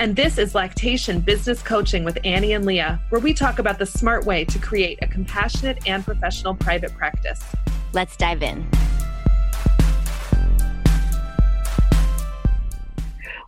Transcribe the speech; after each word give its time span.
And 0.00 0.16
this 0.16 0.38
is 0.38 0.54
Lactation 0.54 1.20
Business 1.20 1.60
Coaching 1.60 2.04
with 2.04 2.16
Annie 2.24 2.54
and 2.54 2.64
Leah, 2.64 2.98
where 3.10 3.20
we 3.20 3.34
talk 3.34 3.58
about 3.58 3.78
the 3.78 3.84
smart 3.84 4.24
way 4.24 4.46
to 4.46 4.58
create 4.58 4.98
a 5.02 5.06
compassionate 5.06 5.86
and 5.86 6.02
professional 6.02 6.54
private 6.54 6.94
practice. 6.94 7.44
Let's 7.92 8.16
dive 8.16 8.42
in. 8.42 8.66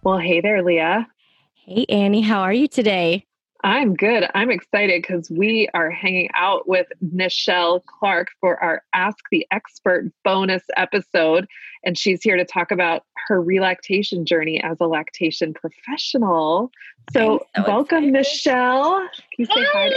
Well, 0.03 0.19
hey 0.19 0.43
there, 0.43 0.63
Leah. 0.63 1.09
Hey, 1.55 1.87
Annie. 1.89 2.21
How 2.21 2.43
are 2.43 2.53
you 2.53 2.69
today? 2.69 3.25
I'm 3.65 3.95
good. 3.95 4.29
I'm 4.35 4.51
excited 4.51 5.03
because 5.03 5.31
we 5.31 5.69
are 5.73 5.91
hanging 5.91 6.29
out 6.35 6.69
with 6.69 6.89
Nichelle 7.15 7.85
Clark 7.85 8.29
for 8.41 8.63
our 8.63 8.83
Ask 8.93 9.19
the 9.31 9.47
Expert 9.53 10.13
bonus 10.25 10.65
episode. 10.77 11.47
And 11.85 11.97
she's 11.97 12.23
here 12.23 12.37
to 12.37 12.45
talk 12.45 12.73
about 12.73 13.05
her 13.29 13.41
relactation 13.41 14.27
journey 14.27 14.61
as 14.63 14.79
a 14.81 14.87
lactation 14.87 15.55
professional. 15.55 16.73
So, 17.13 17.47
so 17.55 17.65
welcome, 17.67 18.15
excited. 18.17 18.27
Nichelle. 18.27 19.09
Can 19.37 19.39
you 19.39 19.47
say 19.47 19.53
hi? 19.73 19.91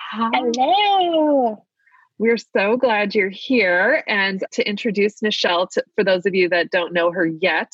hi? 0.00 0.30
Hello. 0.34 1.64
We're 2.18 2.36
so 2.36 2.76
glad 2.76 3.14
you're 3.14 3.28
here. 3.28 4.02
And 4.08 4.44
to 4.50 4.68
introduce 4.68 5.20
Nichelle, 5.20 5.70
to, 5.70 5.84
for 5.94 6.02
those 6.02 6.26
of 6.26 6.34
you 6.34 6.48
that 6.48 6.72
don't 6.72 6.92
know 6.92 7.12
her 7.12 7.26
yet, 7.26 7.72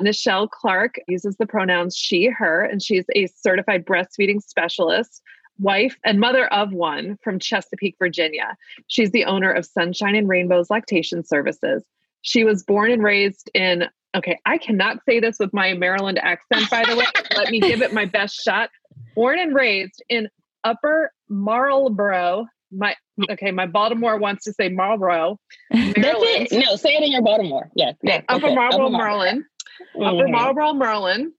Nichelle 0.00 0.50
Clark 0.50 0.96
uses 1.06 1.36
the 1.36 1.46
pronouns 1.46 1.96
she, 1.96 2.26
her, 2.26 2.62
and 2.64 2.82
she's 2.82 3.04
a 3.14 3.28
certified 3.28 3.84
breastfeeding 3.86 4.42
specialist, 4.42 5.22
wife, 5.60 5.96
and 6.04 6.18
mother 6.18 6.52
of 6.52 6.72
one 6.72 7.16
from 7.22 7.38
Chesapeake, 7.38 7.94
Virginia. 8.00 8.56
She's 8.88 9.12
the 9.12 9.26
owner 9.26 9.52
of 9.52 9.64
Sunshine 9.64 10.16
and 10.16 10.28
Rainbows 10.28 10.70
Lactation 10.70 11.24
Services. 11.24 11.84
She 12.22 12.42
was 12.42 12.64
born 12.64 12.90
and 12.90 13.02
raised 13.02 13.48
in, 13.54 13.84
okay, 14.16 14.40
I 14.44 14.58
cannot 14.58 15.04
say 15.08 15.20
this 15.20 15.36
with 15.38 15.54
my 15.54 15.74
Maryland 15.74 16.18
accent, 16.20 16.68
by 16.68 16.84
the 16.84 16.96
way. 16.96 17.06
Let 17.36 17.50
me 17.52 17.60
give 17.60 17.80
it 17.80 17.92
my 17.92 18.06
best 18.06 18.34
shot. 18.42 18.70
Born 19.14 19.38
and 19.38 19.54
raised 19.54 20.02
in 20.08 20.28
Upper 20.64 21.12
Marlboro, 21.28 22.46
my 22.72 22.96
okay, 23.30 23.50
my 23.50 23.66
Baltimore 23.66 24.18
wants 24.18 24.44
to 24.44 24.52
say 24.52 24.68
Marlboro. 24.68 25.38
Maryland. 25.72 25.94
That's 26.04 26.52
it. 26.52 26.64
No, 26.64 26.76
say 26.76 26.94
it 26.94 27.02
in 27.02 27.12
your 27.12 27.22
Baltimore. 27.22 27.70
Yeah. 27.74 27.92
yeah 28.02 28.22
Upper 28.28 28.54
Marlboro, 28.54 28.90
Maryland. 28.90 29.44
Mm-hmm. 29.96 30.02
Upper 30.02 30.28
Marlboro, 30.28 30.74
Merlin. 30.74 31.32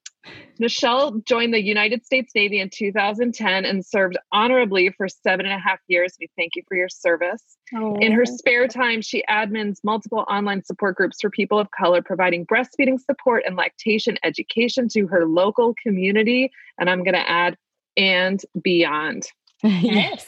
Nichelle 0.60 1.24
joined 1.26 1.54
the 1.54 1.62
United 1.62 2.06
States 2.06 2.34
Navy 2.34 2.60
in 2.60 2.70
2010 2.70 3.66
and 3.66 3.86
served 3.86 4.18
honorably 4.32 4.90
for 4.90 5.08
seven 5.08 5.46
and 5.46 5.54
a 5.54 5.60
half 5.60 5.80
years. 5.88 6.16
We 6.20 6.30
thank 6.38 6.56
you 6.56 6.64
for 6.68 6.76
your 6.76 6.90
service. 6.90 7.44
Oh. 7.76 7.98
In 7.98 8.12
her 8.14 8.26
spare 8.26 8.68
time, 8.68 9.02
she 9.02 9.24
admins 9.30 9.78
multiple 9.84 10.26
online 10.30 10.64
support 10.64 10.96
groups 10.96 11.18
for 11.22 11.30
people 11.30 11.60
of 11.60 11.70
color, 11.72 12.02
providing 12.02 12.46
breastfeeding 12.46 13.00
support 13.00 13.44
and 13.46 13.56
lactation 13.56 14.18
education 14.24 14.88
to 14.90 15.08
her 15.08 15.26
local 15.26 15.76
community. 15.84 16.52
And 16.80 16.90
I'm 16.90 17.04
going 17.04 17.14
to 17.14 17.30
add, 17.30 17.58
and 17.98 18.42
beyond. 18.62 19.28
Yes. 19.82 20.26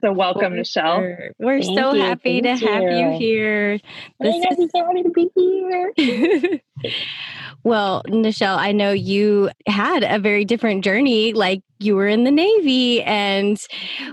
so 0.00 0.12
welcome, 0.12 0.52
Nichelle. 0.54 1.30
We're 1.40 1.60
Thank 1.62 1.78
so 1.78 1.94
you. 1.94 2.02
happy 2.02 2.40
to 2.40 2.54
you. 2.54 2.66
have 2.68 2.82
you 2.84 3.18
here. 3.18 3.80
Oh 4.22 4.24
this 4.24 4.58
is 4.58 4.70
so 4.74 4.84
happy 4.84 5.02
to 5.02 5.10
be 5.10 5.28
here. 5.34 6.60
well, 7.64 8.04
Nichelle, 8.06 8.56
I 8.56 8.70
know 8.70 8.92
you 8.92 9.50
had 9.66 10.04
a 10.04 10.20
very 10.20 10.44
different 10.44 10.84
journey. 10.84 11.32
Like 11.32 11.62
you 11.80 11.96
were 11.96 12.06
in 12.06 12.22
the 12.22 12.30
Navy 12.30 13.02
and 13.02 13.60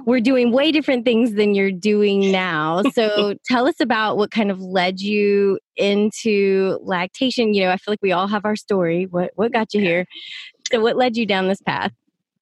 we're 0.06 0.22
doing 0.22 0.52
way 0.52 0.72
different 0.72 1.06
things 1.06 1.34
than 1.34 1.54
you're 1.54 1.72
doing 1.72 2.32
now. 2.32 2.82
So 2.94 3.36
tell 3.46 3.68
us 3.68 3.80
about 3.80 4.18
what 4.18 4.32
kind 4.32 4.50
of 4.50 4.60
led 4.60 5.00
you 5.00 5.60
into 5.76 6.80
lactation. 6.82 7.54
You 7.54 7.66
know, 7.66 7.72
I 7.72 7.78
feel 7.78 7.92
like 7.92 8.02
we 8.02 8.14
all 8.14 8.28
have 8.28 8.46
our 8.46 8.56
story. 8.56 9.06
What 9.06 9.30
what 9.36 9.54
got 9.54 9.76
you 9.76 9.80
here? 9.82 10.08
So 10.72 10.82
what 10.82 10.98
led 10.98 11.18
you 11.18 11.28
down 11.28 11.48
this 11.48 11.62
path? 11.62 11.92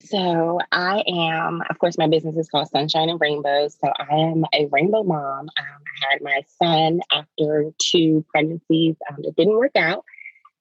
So 0.08 0.60
I 0.70 1.02
am, 1.08 1.62
of 1.68 1.78
course, 1.78 1.98
my 1.98 2.06
business 2.06 2.36
is 2.36 2.48
called 2.48 2.68
Sunshine 2.68 3.08
and 3.08 3.20
Rainbows. 3.20 3.76
So 3.80 3.92
I 3.98 4.14
am 4.14 4.44
a 4.54 4.66
rainbow 4.66 5.02
mom. 5.02 5.48
Um, 5.48 5.48
I 5.58 6.12
had 6.12 6.22
my 6.22 6.42
son 6.62 7.00
after 7.12 7.72
two 7.78 8.24
pregnancies 8.28 8.96
um, 9.10 9.22
didn't 9.36 9.56
work 9.56 9.74
out. 9.76 10.04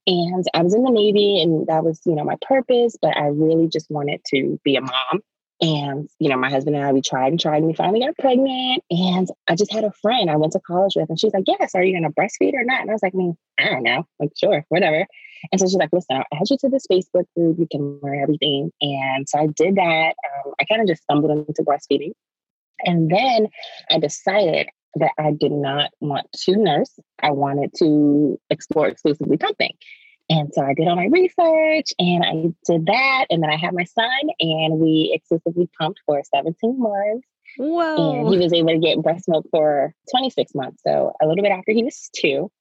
And 0.08 0.46
I 0.54 0.62
was 0.62 0.74
in 0.74 0.84
the 0.84 0.92
Navy 0.92 1.42
and 1.42 1.68
that 1.68 1.84
was, 1.84 2.02
you 2.06 2.16
know, 2.16 2.24
my 2.24 2.38
purpose, 2.42 2.96
but 3.02 3.18
I 3.18 3.28
really 3.28 3.68
just 3.68 3.90
wanted 3.90 4.22
to 4.28 4.60
be 4.64 4.76
a 4.76 4.82
mom. 4.82 5.22
And, 5.62 6.10
you 6.20 6.30
know, 6.30 6.38
my 6.38 6.50
husband 6.50 6.76
and 6.76 6.86
I, 6.86 6.92
we 6.92 7.02
tried 7.02 7.30
and 7.30 7.40
tried 7.40 7.58
and 7.58 7.68
we 7.68 7.74
finally 7.74 8.02
got 8.02 8.18
pregnant. 8.18 8.84
And 8.92 9.28
I 9.48 9.56
just 9.56 9.72
had 9.72 9.86
a 9.86 9.94
friend 10.02 10.30
I 10.30 10.36
went 10.36 10.52
to 10.54 10.60
college 10.60 10.94
with 10.96 11.10
and 11.10 11.20
she's 11.20 11.34
like, 11.34 11.46
Yes, 11.48 11.76
are 11.76 11.84
you 11.84 11.94
going 11.94 12.04
to 12.04 12.10
breastfeed 12.10 12.54
or 12.54 12.66
not? 12.66 12.82
And 12.82 12.90
I 12.90 12.94
was 12.94 13.04
like, 13.04 13.14
I, 13.16 13.18
mean, 13.18 13.38
I 13.58 13.70
don't 13.70 13.84
know. 13.84 14.06
Like, 14.20 14.32
sure, 14.38 14.66
whatever. 14.70 15.06
And 15.52 15.60
so 15.60 15.68
she's 15.68 15.76
like, 15.76 15.94
listen, 15.94 16.18
I'll 16.18 16.40
add 16.40 16.50
you 16.50 16.58
to 16.62 16.70
this 16.70 16.88
Facebook 16.92 17.26
group. 17.36 17.58
You 17.60 17.68
can 17.72 18.00
learn 18.02 18.22
everything. 18.22 18.72
And 18.82 19.30
so 19.30 19.40
I 19.40 19.48
did 19.48 19.76
that. 19.76 20.14
Um, 20.46 20.54
I 20.60 20.66
kind 20.66 20.82
of 20.82 20.88
just 20.88 21.04
stumbled 21.04 21.32
into 21.32 21.64
breastfeeding. 21.64 22.12
And 22.84 23.10
then 23.10 23.48
I 23.92 24.00
decided 24.00 24.68
that 24.96 25.12
I 25.18 25.32
did 25.32 25.52
not 25.52 25.92
want 26.00 26.28
to 26.34 26.56
nurse. 26.56 26.92
I 27.22 27.32
wanted 27.32 27.72
to 27.80 28.40
explore 28.50 28.88
exclusively 28.88 29.38
pumping. 29.38 29.74
And 30.30 30.52
so 30.54 30.64
I 30.64 30.74
did 30.74 30.88
all 30.88 30.96
my 30.96 31.06
research 31.06 31.94
and 32.00 32.24
I 32.24 32.72
did 32.72 32.88
that. 32.88 33.26
And 33.30 33.44
then 33.44 33.50
I 33.50 33.58
had 33.58 33.74
my 33.74 33.84
son 33.84 34.30
and 34.40 34.80
we 34.80 35.12
exclusively 35.14 35.70
pumped 35.80 36.02
for 36.06 36.22
17 36.34 36.80
months. 36.80 37.28
Whoa. 37.58 38.22
And 38.22 38.34
he 38.34 38.40
was 38.40 38.54
able 38.54 38.70
to 38.70 38.80
get 38.80 39.02
breast 39.02 39.28
milk 39.28 39.46
for 39.52 39.94
26 40.12 40.56
months. 40.56 40.82
So 40.86 41.14
a 41.22 41.28
little 41.28 41.44
bit 41.44 41.52
after 41.52 41.72
he 41.72 41.84
was 41.84 42.10
two. 42.16 42.52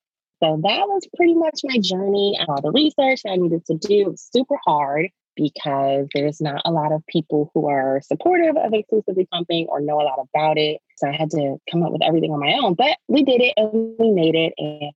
So 0.42 0.60
that 0.62 0.88
was 0.88 1.06
pretty 1.16 1.34
much 1.34 1.60
my 1.64 1.78
journey. 1.78 2.38
All 2.46 2.60
the 2.60 2.70
research 2.70 3.22
I 3.26 3.36
needed 3.36 3.64
to 3.66 3.74
do 3.76 4.10
was 4.10 4.28
super 4.30 4.56
hard 4.66 5.08
because 5.36 6.06
there's 6.14 6.40
not 6.40 6.62
a 6.64 6.70
lot 6.70 6.92
of 6.92 7.02
people 7.08 7.50
who 7.54 7.68
are 7.68 8.00
supportive 8.02 8.56
of 8.56 8.72
exclusively 8.72 9.26
pumping 9.32 9.66
or 9.68 9.80
know 9.80 10.00
a 10.00 10.04
lot 10.04 10.18
about 10.34 10.58
it. 10.58 10.80
So 10.96 11.08
I 11.08 11.12
had 11.12 11.30
to 11.30 11.56
come 11.70 11.82
up 11.82 11.92
with 11.92 12.02
everything 12.02 12.32
on 12.32 12.40
my 12.40 12.52
own, 12.62 12.74
but 12.74 12.98
we 13.08 13.24
did 13.24 13.40
it 13.40 13.54
and 13.56 13.94
we 13.98 14.10
made 14.10 14.34
it. 14.34 14.52
And 14.58 14.92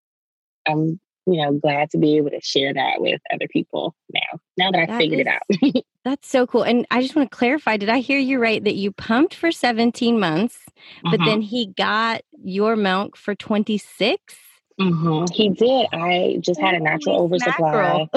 I'm, 0.66 1.00
you 1.28 1.42
know, 1.42 1.52
glad 1.52 1.90
to 1.90 1.98
be 1.98 2.16
able 2.16 2.30
to 2.30 2.40
share 2.40 2.72
that 2.72 3.00
with 3.00 3.20
other 3.32 3.46
people 3.48 3.94
now, 4.14 4.40
now 4.56 4.70
that 4.70 4.90
I 4.90 4.98
figured 4.98 5.20
is, 5.20 5.26
it 5.60 5.74
out. 5.76 5.84
that's 6.04 6.28
so 6.28 6.46
cool. 6.46 6.62
And 6.62 6.86
I 6.90 7.02
just 7.02 7.14
want 7.14 7.30
to 7.30 7.36
clarify, 7.36 7.76
did 7.76 7.90
I 7.90 7.98
hear 7.98 8.18
you 8.18 8.40
right 8.40 8.62
that 8.64 8.76
you 8.76 8.92
pumped 8.92 9.34
for 9.34 9.52
17 9.52 10.18
months, 10.18 10.58
but 11.02 11.20
uh-huh. 11.20 11.24
then 11.26 11.42
he 11.42 11.66
got 11.76 12.22
your 12.42 12.76
milk 12.76 13.16
for 13.16 13.34
26? 13.34 14.34
Mm-hmm. 14.80 15.32
He 15.34 15.50
did. 15.50 15.88
I 15.92 16.38
just 16.40 16.60
had 16.60 16.74
a 16.74 16.80
natural 16.80 17.16
oversupply. 17.16 18.08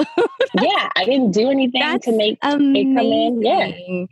yeah, 0.54 0.88
I 0.96 1.04
didn't 1.04 1.32
do 1.32 1.50
anything 1.50 1.80
That's 1.80 2.06
to 2.06 2.16
make 2.16 2.38
amazing. 2.40 2.92
it 2.92 2.96
come 2.96 3.06
in. 3.06 3.42
Yeah. 3.42 4.06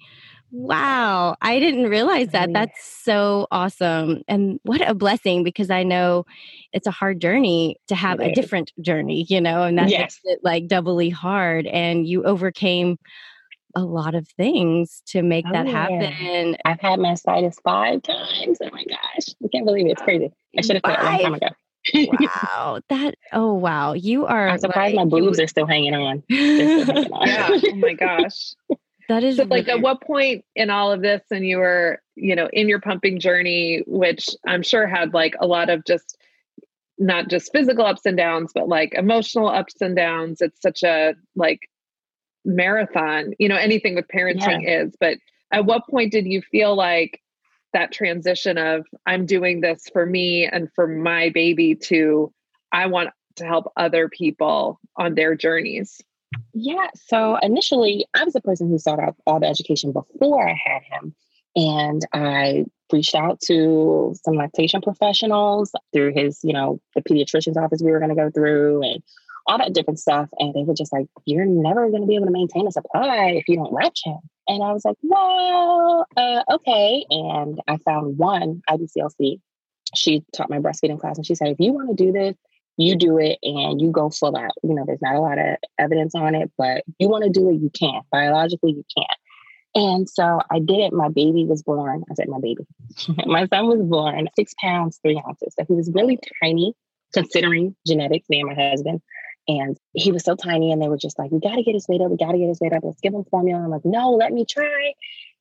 Wow, 0.53 1.37
I 1.41 1.61
didn't 1.61 1.89
realize 1.89 2.29
that. 2.29 2.53
That's 2.53 2.83
so 2.83 3.47
awesome. 3.51 4.23
And 4.27 4.59
what 4.65 4.87
a 4.87 4.95
blessing 4.95 5.45
because 5.45 5.71
I 5.71 5.83
know 5.83 6.25
it's 6.73 6.87
a 6.87 6.91
hard 6.91 7.21
journey 7.21 7.77
to 7.89 7.95
have 7.95 8.21
a 8.21 8.33
different 8.33 8.73
journey, 8.81 9.27
you 9.29 9.41
know, 9.41 9.63
and 9.63 9.79
that 9.79 9.89
yes. 9.89 10.01
makes 10.01 10.21
it 10.25 10.41
like 10.43 10.67
doubly 10.67 11.09
hard. 11.09 11.67
And 11.67 12.07
you 12.07 12.25
overcame 12.25 12.99
a 13.77 13.83
lot 13.83 14.17
of 14.17 14.27
things 14.37 15.03
to 15.07 15.23
make 15.23 15.45
oh, 15.49 15.53
that 15.53 15.69
happen. 15.69 16.01
Yeah. 16.01 16.57
I've 16.65 16.81
had 16.81 16.99
my 16.99 17.11
mastitis 17.11 17.57
five 17.63 18.03
times. 18.03 18.59
Oh 18.61 18.71
my 18.73 18.85
gosh. 18.85 19.35
I 19.45 19.49
can't 19.53 19.65
believe 19.65 19.87
it. 19.87 19.91
It's 19.91 20.03
crazy. 20.03 20.33
I 20.59 20.63
should 20.63 20.77
have 20.77 20.83
quit 20.83 20.99
a 20.99 21.05
long 21.05 21.19
time 21.19 21.35
ago 21.35 21.49
wow. 21.95 22.81
That 22.89 23.15
oh 23.33 23.55
wow. 23.55 23.93
You 23.93 24.27
are 24.27 24.49
I'm 24.49 24.59
surprised 24.59 24.95
like, 24.95 25.09
my 25.09 25.19
boobs 25.19 25.41
are 25.41 25.47
still 25.47 25.67
hanging 25.67 25.95
on. 25.95 26.23
Still 26.31 26.85
hanging 26.85 27.13
on. 27.13 27.29
yeah. 27.29 27.49
Oh 27.51 27.75
my 27.77 27.95
gosh. 27.95 28.55
That 29.11 29.25
is 29.25 29.39
so 29.39 29.43
like 29.43 29.67
at 29.67 29.81
what 29.81 30.01
point 30.03 30.45
in 30.55 30.71
all 30.71 30.93
of 30.93 31.03
this 31.03 31.23
and 31.33 31.45
you 31.45 31.59
were, 31.59 32.01
you 32.15 32.37
know, 32.37 32.49
in 32.53 32.69
your 32.69 32.81
pumping 32.81 33.19
journey, 33.19 33.83
which 33.89 34.29
I'm 34.47 34.63
sure 34.63 34.87
had 34.87 35.13
like 35.13 35.35
a 35.41 35.49
lot 35.49 35.69
of 35.69 35.85
just 35.85 36.17
not 36.97 37.29
just 37.29 37.51
physical 37.51 37.85
ups 37.85 38.07
and 38.07 38.17
downs, 38.17 38.53
but 38.55 38.69
like 38.69 38.95
emotional 38.95 39.49
ups 39.49 39.75
and 39.81 39.97
downs. 39.97 40.41
It's 40.41 40.63
such 40.63 40.85
a 40.85 41.15
like 41.35 41.69
marathon, 42.45 43.33
you 43.41 43.49
know, 43.49 43.57
anything 43.57 43.97
with 43.97 44.07
parenting 44.07 44.63
yeah. 44.63 44.83
is. 44.83 44.95
But 45.01 45.19
at 45.51 45.65
what 45.65 45.89
point 45.89 46.13
did 46.13 46.27
you 46.27 46.41
feel 46.41 46.77
like 46.77 47.21
that 47.73 47.91
transition 47.91 48.59
of 48.59 48.87
I'm 49.07 49.27
doing 49.27 49.61
this 49.61 49.89
for 49.93 50.07
me 50.07 50.47
and 50.47 50.69
for 50.77 50.87
my 50.87 51.31
baby 51.31 51.75
to 51.75 52.33
I 52.71 52.87
want 52.87 53.11
to 53.37 53.45
help 53.45 53.73
other 53.77 54.09
people 54.09 54.79
on 54.97 55.17
their 55.17 55.35
journeys? 55.35 56.01
Yeah. 56.53 56.89
So 56.95 57.37
initially, 57.37 58.07
I 58.15 58.25
was 58.25 58.35
the 58.35 58.41
person 58.41 58.69
who 58.69 58.79
sought 58.79 59.01
out 59.01 59.17
all 59.27 59.41
the 59.41 59.47
education 59.47 59.93
before 59.93 60.49
I 60.49 60.53
had 60.53 60.83
him. 60.83 61.15
And 61.57 62.07
I 62.13 62.65
reached 62.93 63.15
out 63.15 63.41
to 63.43 64.15
some 64.25 64.35
lactation 64.35 64.81
professionals 64.83 65.73
through 65.93 66.13
his, 66.15 66.39
you 66.43 66.53
know, 66.53 66.81
the 66.95 67.03
pediatrician's 67.03 67.57
office 67.57 67.83
we 67.83 67.91
were 67.91 67.99
going 67.99 68.11
to 68.11 68.17
go 68.17 68.31
through 68.31 68.83
and 68.83 69.03
all 69.47 69.59
that 69.59 69.73
different 69.73 69.99
stuff. 69.99 70.29
And 70.39 70.55
they 70.55 70.63
were 70.63 70.75
just 70.75 70.93
like, 70.93 71.07
you're 71.25 71.47
never 71.47 71.89
going 71.91 72.03
to 72.03 72.07
be 72.07 72.15
able 72.15 72.27
to 72.27 72.33
maintain 72.33 72.67
a 72.69 72.71
supply 72.71 73.33
if 73.37 73.49
you 73.49 73.57
don't 73.57 73.73
latch 73.73 74.01
him. 74.05 74.19
And 74.47 74.63
I 74.63 74.73
was 74.73 74.85
like, 74.85 74.97
well, 75.03 76.07
uh, 76.17 76.43
okay. 76.53 77.05
And 77.11 77.61
I 77.67 77.79
found 77.79 78.19
one 78.19 78.63
IBCLC. 78.69 79.41
She 79.95 80.25
taught 80.33 80.51
my 80.51 80.59
breastfeeding 80.59 81.01
class 81.01 81.17
and 81.17 81.27
she 81.27 81.35
said, 81.35 81.49
if 81.49 81.59
you 81.59 81.73
want 81.73 81.89
to 81.89 82.05
do 82.05 82.13
this, 82.13 82.37
you 82.83 82.97
do 82.97 83.19
it 83.19 83.39
and 83.43 83.81
you 83.81 83.91
go 83.91 84.11
full 84.11 84.37
out. 84.37 84.53
You 84.63 84.75
know, 84.75 84.85
there's 84.87 85.03
not 85.03 85.15
a 85.15 85.21
lot 85.21 85.39
of 85.39 85.57
evidence 85.79 86.15
on 86.15 86.35
it, 86.35 86.51
but 86.57 86.85
you 86.99 87.09
want 87.09 87.25
to 87.25 87.31
do 87.31 87.51
it, 87.51 87.61
you 87.61 87.71
can. 87.71 88.01
Biologically, 88.11 88.73
you 88.73 88.85
can. 88.97 89.07
And 89.75 90.09
so 90.09 90.41
I 90.51 90.59
did 90.59 90.81
it. 90.81 90.93
My 90.93 91.09
baby 91.09 91.45
was 91.45 91.63
born. 91.63 92.05
I 92.11 92.15
said, 92.15 92.29
my 92.29 92.41
baby. 92.41 92.67
my 93.27 93.47
son 93.47 93.67
was 93.67 93.81
born 93.83 94.29
six 94.37 94.55
pounds, 94.61 94.99
three 95.03 95.23
ounces. 95.27 95.55
So 95.59 95.65
he 95.67 95.75
was 95.75 95.91
really 95.95 96.19
tiny, 96.43 96.75
considering 97.13 97.77
genetics, 97.87 98.29
me 98.29 98.41
and 98.41 98.49
my 98.49 98.71
husband. 98.71 99.01
And 99.49 99.77
he 99.93 100.13
was 100.13 100.25
so 100.25 100.37
tiny, 100.37 100.71
and 100.71 100.81
they 100.81 100.89
were 100.89 100.99
just 100.99 101.19
like, 101.19 101.31
we 101.31 101.41
got 101.41 101.57
to 101.57 101.63
get 101.63 101.75
his 101.75 101.89
weight 101.89 102.01
up. 102.01 102.11
We 102.11 102.17
got 102.17 102.33
to 102.33 102.39
get 102.39 102.49
his 102.49 102.61
weight 102.61 102.73
up. 102.73 102.83
Let's 102.85 103.01
give 103.01 103.15
him 103.15 103.25
formula. 103.25 103.63
I'm 103.63 103.71
like, 103.71 103.85
no, 103.85 104.13
let 104.13 104.33
me 104.33 104.45
try. 104.45 104.93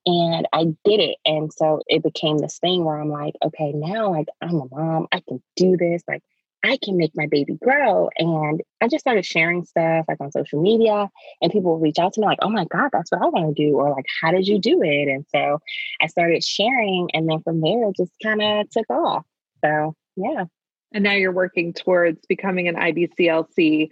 And 0.06 0.48
I 0.54 0.64
did 0.86 1.00
it. 1.00 1.18
And 1.26 1.52
so 1.54 1.82
it 1.88 2.02
became 2.02 2.38
this 2.38 2.58
thing 2.60 2.86
where 2.86 3.00
I'm 3.00 3.10
like, 3.10 3.36
okay, 3.44 3.72
now 3.74 4.12
like 4.12 4.28
I'm 4.42 4.62
a 4.62 4.66
mom. 4.72 5.08
I 5.12 5.22
can 5.28 5.44
do 5.56 5.76
this. 5.78 6.02
Like 6.08 6.24
I 6.64 6.78
can 6.84 6.98
make 6.98 7.12
my 7.16 7.28
baby 7.28 7.58
grow. 7.62 8.10
And 8.18 8.62
I 8.82 8.88
just 8.88 9.02
started 9.02 9.26
sharing 9.26 9.66
stuff 9.66 10.06
like 10.08 10.20
on 10.20 10.32
social 10.32 10.62
media, 10.62 11.10
and 11.42 11.52
people 11.52 11.74
would 11.74 11.84
reach 11.84 12.00
out 12.00 12.14
to 12.14 12.22
me 12.22 12.28
like, 12.28 12.40
oh 12.42 12.50
my 12.50 12.66
God, 12.66 12.90
that's 12.92 13.12
what 13.12 13.22
I 13.22 13.28
want 13.28 13.56
to 13.56 13.64
do. 13.64 13.76
Or 13.76 13.92
like, 13.92 14.06
how 14.22 14.32
did 14.32 14.48
you 14.48 14.60
do 14.60 14.82
it? 14.84 15.08
And 15.08 15.26
so 15.34 15.60
I 16.02 16.08
started 16.08 16.44
sharing. 16.44 17.10
And 17.14 17.30
then 17.30 17.42
from 17.42 17.62
there, 17.62 17.90
it 17.90 17.96
just 17.96 18.12
kind 18.22 18.42
of 18.42 18.70
took 18.72 18.90
off. 18.90 19.26
So, 19.64 19.96
yeah. 20.16 20.46
And 20.92 21.04
now 21.04 21.14
you're 21.14 21.32
working 21.32 21.74
towards 21.74 22.26
becoming 22.28 22.68
an 22.68 22.76
IBCLC 22.76 23.92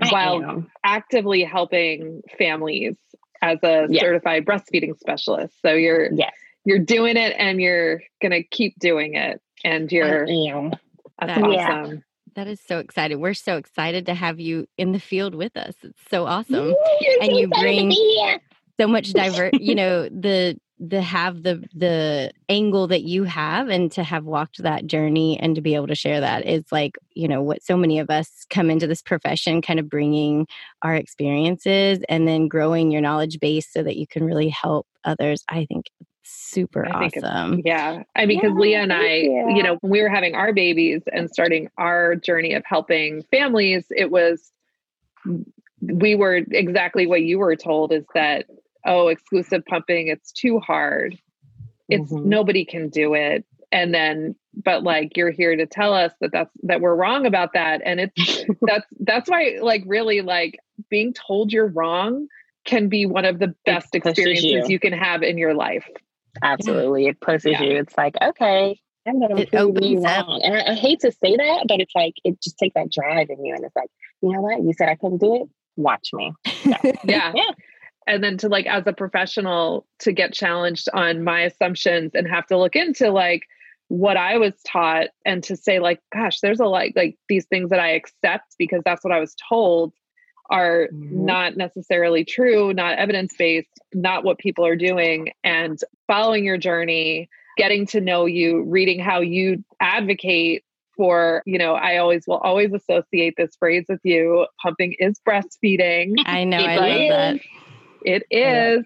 I 0.00 0.08
while 0.08 0.42
am. 0.42 0.70
actively 0.84 1.44
helping 1.44 2.22
families 2.38 2.96
as 3.42 3.58
a 3.62 3.86
yes. 3.88 4.00
certified 4.00 4.44
breastfeeding 4.44 4.98
specialist. 4.98 5.54
So 5.62 5.72
you're 5.72 6.12
yes. 6.12 6.32
you're 6.64 6.78
doing 6.78 7.16
it 7.16 7.34
and 7.38 7.60
you're 7.60 8.02
gonna 8.22 8.42
keep 8.42 8.78
doing 8.78 9.14
it. 9.14 9.40
And 9.64 9.92
you're 9.92 10.26
that's 11.20 11.40
that, 11.40 11.44
awesome. 11.44 11.92
Yeah. 11.92 12.00
That 12.36 12.46
is 12.46 12.60
so 12.66 12.78
exciting. 12.78 13.20
We're 13.20 13.34
so 13.34 13.56
excited 13.56 14.06
to 14.06 14.14
have 14.14 14.38
you 14.38 14.66
in 14.78 14.92
the 14.92 15.00
field 15.00 15.34
with 15.34 15.56
us. 15.56 15.74
It's 15.82 16.00
so 16.10 16.26
awesome. 16.26 16.68
Ooh, 16.68 16.76
and 17.20 17.30
so 17.30 17.38
you 17.38 17.48
bring 17.48 17.92
so 18.80 18.86
much 18.86 19.12
divert, 19.12 19.54
you 19.60 19.74
know, 19.74 20.08
the 20.08 20.56
the 20.80 21.02
have 21.02 21.42
the 21.42 21.62
the 21.74 22.32
angle 22.48 22.86
that 22.86 23.02
you 23.02 23.24
have 23.24 23.68
and 23.68 23.92
to 23.92 24.02
have 24.02 24.24
walked 24.24 24.62
that 24.62 24.86
journey 24.86 25.38
and 25.38 25.54
to 25.54 25.60
be 25.60 25.74
able 25.74 25.86
to 25.86 25.94
share 25.94 26.20
that 26.20 26.46
is 26.46 26.64
like 26.72 26.96
you 27.14 27.28
know 27.28 27.42
what 27.42 27.62
so 27.62 27.76
many 27.76 27.98
of 27.98 28.08
us 28.08 28.46
come 28.48 28.70
into 28.70 28.86
this 28.86 29.02
profession 29.02 29.60
kind 29.60 29.78
of 29.78 29.90
bringing 29.90 30.46
our 30.80 30.94
experiences 30.94 31.98
and 32.08 32.26
then 32.26 32.48
growing 32.48 32.90
your 32.90 33.02
knowledge 33.02 33.38
base 33.40 33.70
so 33.70 33.82
that 33.82 33.98
you 33.98 34.06
can 34.06 34.24
really 34.24 34.48
help 34.48 34.86
others 35.04 35.44
i 35.48 35.66
think 35.66 35.90
super 36.30 36.86
I 36.86 37.06
awesome. 37.06 37.62
Yeah. 37.64 38.02
I 38.16 38.26
mean, 38.26 38.38
because 38.38 38.54
yeah, 38.54 38.60
Leah 38.60 38.82
and 38.82 38.92
I, 38.92 39.14
you. 39.16 39.52
you 39.56 39.62
know, 39.62 39.78
when 39.80 39.90
we 39.90 40.02
were 40.02 40.08
having 40.08 40.34
our 40.34 40.52
babies 40.52 41.02
and 41.12 41.30
starting 41.30 41.68
our 41.78 42.16
journey 42.16 42.54
of 42.54 42.62
helping 42.66 43.22
families, 43.30 43.86
it 43.90 44.10
was, 44.10 44.52
we 45.80 46.14
were 46.14 46.36
exactly 46.50 47.06
what 47.06 47.22
you 47.22 47.38
were 47.38 47.56
told 47.56 47.92
is 47.92 48.04
that, 48.14 48.46
oh, 48.84 49.08
exclusive 49.08 49.64
pumping, 49.66 50.08
it's 50.08 50.32
too 50.32 50.58
hard. 50.58 51.18
It's 51.88 52.12
mm-hmm. 52.12 52.28
nobody 52.28 52.64
can 52.64 52.88
do 52.88 53.14
it. 53.14 53.44
And 53.72 53.94
then, 53.94 54.34
but 54.54 54.82
like 54.82 55.16
you're 55.16 55.30
here 55.30 55.54
to 55.56 55.66
tell 55.66 55.94
us 55.94 56.12
that 56.20 56.32
that's 56.32 56.50
that 56.64 56.80
we're 56.80 56.94
wrong 56.94 57.26
about 57.26 57.52
that. 57.52 57.82
And 57.84 58.00
it's 58.00 58.44
that's 58.62 58.86
that's 59.00 59.30
why 59.30 59.58
like 59.60 59.84
really 59.86 60.22
like 60.22 60.58
being 60.88 61.12
told 61.12 61.52
you're 61.52 61.68
wrong 61.68 62.26
can 62.64 62.88
be 62.88 63.06
one 63.06 63.24
of 63.24 63.38
the 63.38 63.54
best 63.64 63.94
experiences 63.94 64.44
you. 64.44 64.64
you. 64.68 64.78
can 64.78 64.92
have 64.92 65.22
in 65.22 65.38
your 65.38 65.54
life. 65.54 65.86
Absolutely. 66.42 67.06
It 67.06 67.20
pushes 67.20 67.52
yeah. 67.52 67.62
you. 67.62 67.78
It's 67.78 67.96
like, 67.96 68.16
okay, 68.20 68.80
I'm 69.06 69.18
going 69.18 69.36
to 69.36 69.46
prove 69.46 69.78
you 69.82 70.00
wrong. 70.00 70.40
And 70.44 70.54
I, 70.54 70.72
I, 70.72 70.74
hate 70.74 71.00
to 71.00 71.12
say 71.12 71.36
that, 71.36 71.64
but 71.68 71.80
it's 71.80 71.94
like, 71.94 72.14
it 72.24 72.40
just 72.42 72.58
takes 72.58 72.74
that 72.74 72.90
drive 72.90 73.28
in 73.30 73.44
you. 73.44 73.54
And 73.54 73.64
it's 73.64 73.76
like, 73.76 73.90
you 74.22 74.32
know 74.32 74.40
what? 74.40 74.62
You 74.62 74.72
said 74.72 74.88
I 74.88 74.96
couldn't 74.96 75.18
do 75.18 75.36
it. 75.36 75.48
Watch 75.76 76.10
me. 76.12 76.32
yeah. 77.04 77.32
yeah. 77.34 77.50
And 78.06 78.22
then 78.22 78.36
to 78.38 78.48
like, 78.48 78.66
as 78.66 78.86
a 78.86 78.92
professional, 78.92 79.86
to 80.00 80.12
get 80.12 80.32
challenged 80.32 80.88
on 80.92 81.24
my 81.24 81.42
assumptions 81.42 82.12
and 82.14 82.28
have 82.28 82.46
to 82.46 82.58
look 82.58 82.76
into 82.76 83.10
like 83.10 83.44
what 83.88 84.16
I 84.16 84.36
was 84.36 84.54
taught 84.66 85.08
and 85.24 85.42
to 85.44 85.56
say, 85.56 85.80
like, 85.80 86.00
gosh, 86.12 86.40
there's 86.40 86.60
a 86.60 86.66
like, 86.66 86.92
like 86.96 87.16
these 87.28 87.46
things 87.46 87.70
that 87.70 87.80
I 87.80 87.90
accept 87.90 88.54
because 88.58 88.82
that's 88.84 89.04
what 89.04 89.12
I 89.12 89.20
was 89.20 89.34
told 89.48 89.92
are 90.50 90.88
mm-hmm. 90.92 91.24
not 91.24 91.56
necessarily 91.56 92.24
true, 92.24 92.72
not 92.74 92.98
evidence 92.98 93.34
based, 93.38 93.80
not 93.94 94.24
what 94.24 94.38
people 94.38 94.66
are 94.66 94.76
doing. 94.76 95.32
And 95.44 95.78
following 96.06 96.44
your 96.44 96.58
journey, 96.58 97.28
getting 97.56 97.86
to 97.86 98.00
know 98.00 98.26
you, 98.26 98.62
reading 98.64 99.00
how 99.00 99.20
you 99.20 99.64
advocate 99.80 100.64
for, 100.96 101.42
you 101.46 101.58
know, 101.58 101.74
I 101.74 101.96
always 101.96 102.26
will 102.26 102.38
always 102.38 102.72
associate 102.72 103.34
this 103.36 103.56
phrase 103.56 103.86
with 103.88 104.00
you 104.02 104.46
pumping 104.62 104.94
is 104.98 105.20
breastfeeding. 105.26 106.14
I 106.26 106.44
know, 106.44 106.58
I 106.58 106.76
love 106.76 107.08
that. 107.08 107.40
It 108.02 108.24
is. 108.30 108.84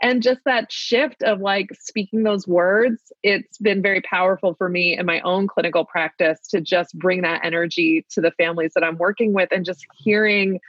And 0.00 0.22
just 0.22 0.40
that 0.44 0.72
shift 0.72 1.22
of 1.22 1.40
like 1.40 1.68
speaking 1.78 2.22
those 2.22 2.46
words, 2.46 3.12
it's 3.22 3.58
been 3.58 3.82
very 3.82 4.00
powerful 4.02 4.54
for 4.54 4.68
me 4.68 4.96
in 4.96 5.06
my 5.06 5.20
own 5.20 5.46
clinical 5.46 5.84
practice 5.84 6.40
to 6.48 6.60
just 6.60 6.98
bring 6.98 7.22
that 7.22 7.44
energy 7.44 8.06
to 8.10 8.20
the 8.20 8.30
families 8.32 8.72
that 8.74 8.84
I'm 8.84 8.98
working 8.98 9.32
with 9.32 9.50
and 9.52 9.64
just 9.64 9.86
hearing, 9.94 10.60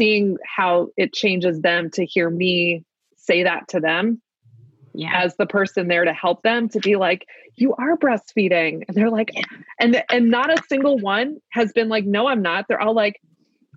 seeing 0.00 0.38
how 0.46 0.88
it 0.96 1.12
changes 1.12 1.60
them 1.60 1.90
to 1.90 2.06
hear 2.06 2.30
me 2.30 2.82
say 3.16 3.42
that 3.42 3.68
to 3.68 3.80
them. 3.80 4.22
Yeah. 4.94 5.10
As 5.14 5.36
the 5.36 5.44
person 5.44 5.88
there 5.88 6.06
to 6.06 6.14
help 6.14 6.42
them 6.42 6.70
to 6.70 6.80
be 6.80 6.96
like, 6.96 7.26
you 7.56 7.74
are 7.74 7.98
breastfeeding. 7.98 8.84
And 8.88 8.96
they're 8.96 9.10
like, 9.10 9.30
and 9.78 10.02
and 10.10 10.30
not 10.30 10.50
a 10.50 10.62
single 10.68 10.96
one 10.98 11.36
has 11.50 11.70
been 11.72 11.90
like, 11.90 12.06
no, 12.06 12.26
I'm 12.26 12.40
not. 12.40 12.64
They're 12.66 12.80
all 12.80 12.94
like, 12.94 13.20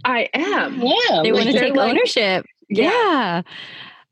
I 0.06 0.30
am. 0.34 0.82
Yeah. 0.82 1.22
They 1.24 1.34
want 1.34 1.48
to 1.48 1.60
take 1.60 1.76
like, 1.76 1.92
ownership. 1.92 2.46
Yeah. 2.70 2.90
yeah. 2.90 3.42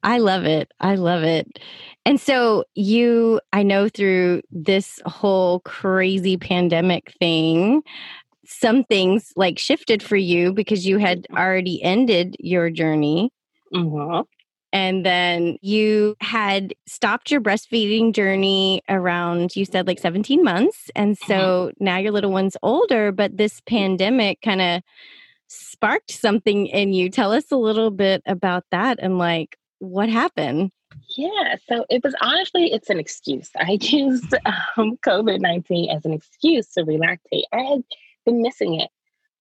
I 0.03 0.17
love 0.17 0.43
it. 0.43 0.71
I 0.81 0.95
love 0.95 1.23
it. 1.23 1.59
And 2.05 2.19
so 2.19 2.65
you, 2.75 3.39
I 3.53 3.63
know 3.63 3.87
through 3.87 4.41
this 4.51 4.99
whole 5.05 5.61
crazy 5.61 6.35
pandemic 6.35 7.13
thing, 7.19 7.83
some 8.51 8.83
things 8.83 9.31
like 9.35 9.57
shifted 9.57 10.03
for 10.03 10.15
you 10.15 10.53
because 10.53 10.85
you 10.85 10.97
had 10.97 11.25
already 11.31 11.81
ended 11.81 12.35
your 12.39 12.69
journey. 12.69 13.31
Mm-hmm. 13.73 14.21
And 14.73 15.05
then 15.05 15.57
you 15.61 16.15
had 16.21 16.73
stopped 16.87 17.29
your 17.29 17.41
breastfeeding 17.41 18.13
journey 18.13 18.81
around, 18.87 19.55
you 19.55 19.65
said 19.65 19.85
like 19.85 19.99
17 19.99 20.43
months. 20.43 20.89
And 20.95 21.17
so 21.17 21.71
mm-hmm. 21.71 21.83
now 21.83 21.97
your 21.97 22.11
little 22.11 22.31
one's 22.31 22.55
older, 22.63 23.11
but 23.11 23.35
this 23.37 23.61
pandemic 23.61 24.41
kind 24.41 24.61
of 24.61 24.81
sparked 25.47 26.11
something 26.11 26.67
in 26.67 26.93
you. 26.93 27.09
Tell 27.09 27.33
us 27.33 27.51
a 27.51 27.57
little 27.57 27.91
bit 27.91 28.21
about 28.25 28.63
that 28.71 28.99
and 29.01 29.17
like 29.17 29.57
what 29.79 30.07
happened. 30.07 30.71
Yeah, 31.17 31.55
so 31.67 31.85
it 31.89 32.03
was 32.03 32.15
honestly, 32.21 32.71
it's 32.71 32.89
an 32.89 32.99
excuse. 32.99 33.49
I 33.57 33.71
used 33.81 34.33
um, 34.45 34.97
COVID 35.05 35.41
19 35.41 35.89
as 35.89 36.05
an 36.05 36.13
excuse 36.13 36.67
to 36.73 36.83
relactate. 36.83 37.43
I 37.51 37.59
had 37.59 37.83
been 38.31 38.41
missing 38.41 38.79
it. 38.79 38.89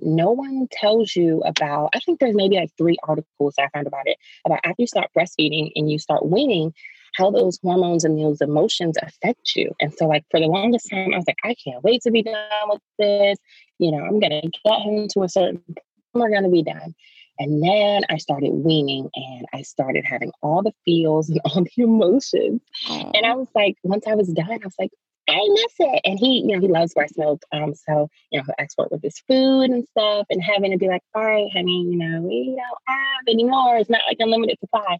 No 0.00 0.30
one 0.30 0.66
tells 0.70 1.14
you 1.14 1.42
about, 1.44 1.90
I 1.94 2.00
think 2.00 2.20
there's 2.20 2.35
maybe 2.35 2.56
like 2.56 2.70
three 2.78 2.97
articles 3.06 3.54
I 3.59 3.68
found 3.68 3.87
about 3.87 4.06
it, 4.06 4.16
about 4.47 4.61
after 4.64 4.82
you 4.82 4.87
start 4.87 5.11
breastfeeding 5.16 5.73
and 5.76 5.90
you 5.90 5.99
start 5.99 6.26
weaning, 6.26 6.73
how 7.14 7.30
those 7.30 7.59
hormones 7.62 8.04
and 8.04 8.18
those 8.18 8.40
emotions 8.40 8.97
affect 9.02 9.54
you. 9.56 9.73
And 9.80 9.92
so, 9.92 10.06
like, 10.06 10.25
for 10.30 10.40
the 10.40 10.47
longest 10.47 10.88
time, 10.90 11.12
I 11.12 11.16
was 11.16 11.26
like, 11.26 11.37
I 11.44 11.54
can't 11.62 11.82
wait 11.82 12.02
to 12.02 12.11
be 12.11 12.23
done 12.23 12.35
with 12.68 12.80
this. 12.99 13.38
You 13.78 13.92
know, 13.92 14.04
I'm 14.04 14.20
going 14.20 14.30
to 14.30 14.50
get 14.64 14.80
him 14.80 15.09
to 15.09 15.23
a 15.23 15.28
certain 15.28 15.59
point, 15.59 15.78
we're 16.14 16.30
going 16.30 16.44
to 16.44 16.50
be 16.50 16.62
done. 16.62 16.94
And 17.38 17.62
then 17.62 18.02
I 18.11 18.18
started 18.18 18.50
weaning 18.50 19.09
and 19.14 19.47
I 19.52 19.62
started 19.62 20.04
having 20.04 20.30
all 20.42 20.62
the 20.62 20.75
feels 20.85 21.30
and 21.30 21.40
all 21.44 21.64
the 21.64 21.82
emotions. 21.82 22.61
And 22.88 23.26
I 23.26 23.35
was 23.35 23.49
like, 23.54 23.76
once 23.82 24.06
I 24.06 24.14
was 24.14 24.28
done, 24.28 24.50
I 24.50 24.64
was 24.64 24.75
like, 24.78 24.92
I 25.30 25.49
miss 25.49 25.75
it. 25.78 26.00
And 26.04 26.18
he, 26.18 26.40
you 26.40 26.49
know, 26.49 26.60
he 26.60 26.68
loves 26.68 26.94
breast 26.94 27.16
milk. 27.16 27.42
Um, 27.52 27.75
so, 27.75 28.08
you 28.30 28.38
know, 28.38 28.44
he'll 28.44 28.54
export 28.58 28.90
with 28.90 29.02
his 29.02 29.18
food 29.28 29.70
and 29.70 29.87
stuff 29.88 30.26
and 30.30 30.42
having 30.42 30.72
to 30.72 30.78
be 30.78 30.88
like, 30.88 31.02
all 31.14 31.25
right, 31.25 31.49
honey, 31.52 31.82
you 31.82 31.96
know, 31.96 32.20
we 32.20 32.46
don't 32.46 32.58
have 32.87 33.28
anymore. 33.28 33.76
It's 33.76 33.90
not 33.90 34.02
like 34.08 34.16
unlimited 34.18 34.58
supply. 34.58 34.99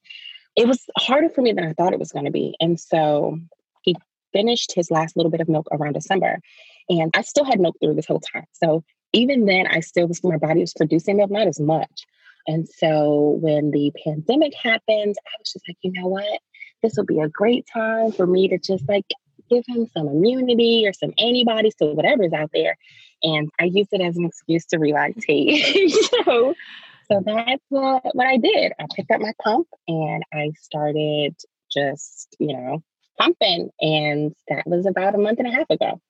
It 0.57 0.67
was 0.67 0.85
harder 0.99 1.29
for 1.29 1.43
me 1.43 1.53
than 1.53 1.65
I 1.65 1.73
thought 1.73 1.93
it 1.93 1.99
was 1.99 2.13
going 2.13 2.25
to 2.27 2.31
be. 2.31 2.55
And 2.61 2.79
so 2.79 3.39
he 3.83 3.97
finished 4.33 4.73
his 4.75 4.91
last 4.91 5.17
little 5.17 5.31
bit 5.31 5.41
of 5.41 5.49
milk 5.49 5.69
around 5.73 5.95
December. 5.95 6.41
And 6.89 7.11
I 7.15 7.23
still 7.23 7.45
had 7.45 7.61
milk 7.61 7.77
through 7.81 7.95
this 7.95 8.07
whole 8.07 8.21
time. 8.21 8.47
So 8.53 8.85
even 9.13 9.47
then, 9.47 9.67
I 9.67 9.81
still 9.81 10.07
was, 10.07 10.23
my 10.23 10.37
body 10.37 10.61
was 10.61 10.75
producing 10.75 11.17
milk, 11.17 11.31
not 11.31 11.49
as 11.49 11.61
much. 11.61 12.07
And 12.47 12.69
so 12.69 13.39
when 13.41 13.71
the 13.71 13.93
pandemic 14.05 14.55
happened, 14.55 15.17
I 15.19 15.35
was 15.39 15.53
just 15.53 15.69
like, 15.69 15.77
you 15.83 15.93
know 15.93 16.09
what? 16.09 16.41
This 16.83 16.95
will 16.97 17.05
be 17.05 17.21
a 17.21 17.29
great 17.29 17.67
time 17.73 18.13
for 18.13 18.27
me 18.27 18.49
to 18.49 18.59
just 18.59 18.89
like 18.89 19.05
give 19.51 19.65
him 19.67 19.87
some 19.97 20.09
immunity 20.09 20.85
or 20.87 20.93
some 20.93 21.13
antibodies 21.19 21.75
to 21.77 21.87
whatever's 21.87 22.33
out 22.33 22.51
there. 22.53 22.77
And 23.23 23.51
I 23.61 23.65
used 23.65 23.91
it 23.93 24.01
as 24.01 24.17
an 24.17 24.25
excuse 24.25 24.65
to 24.67 24.79
relactate. 24.79 25.91
so, 26.25 26.55
so 27.11 27.23
that's 27.25 27.65
what, 27.69 28.03
what 28.15 28.27
I 28.27 28.37
did. 28.37 28.73
I 28.79 28.87
picked 28.95 29.11
up 29.11 29.21
my 29.21 29.33
pump 29.43 29.67
and 29.89 30.23
I 30.33 30.53
started 30.61 31.35
just, 31.71 32.35
you 32.39 32.55
know, 32.57 32.83
pumping. 33.19 33.71
And 33.81 34.35
that 34.49 34.67
was 34.67 34.87
about 34.87 35.15
a 35.15 35.19
month 35.19 35.39
and 35.39 35.49
a 35.49 35.53
half 35.53 35.69
ago. 35.71 36.01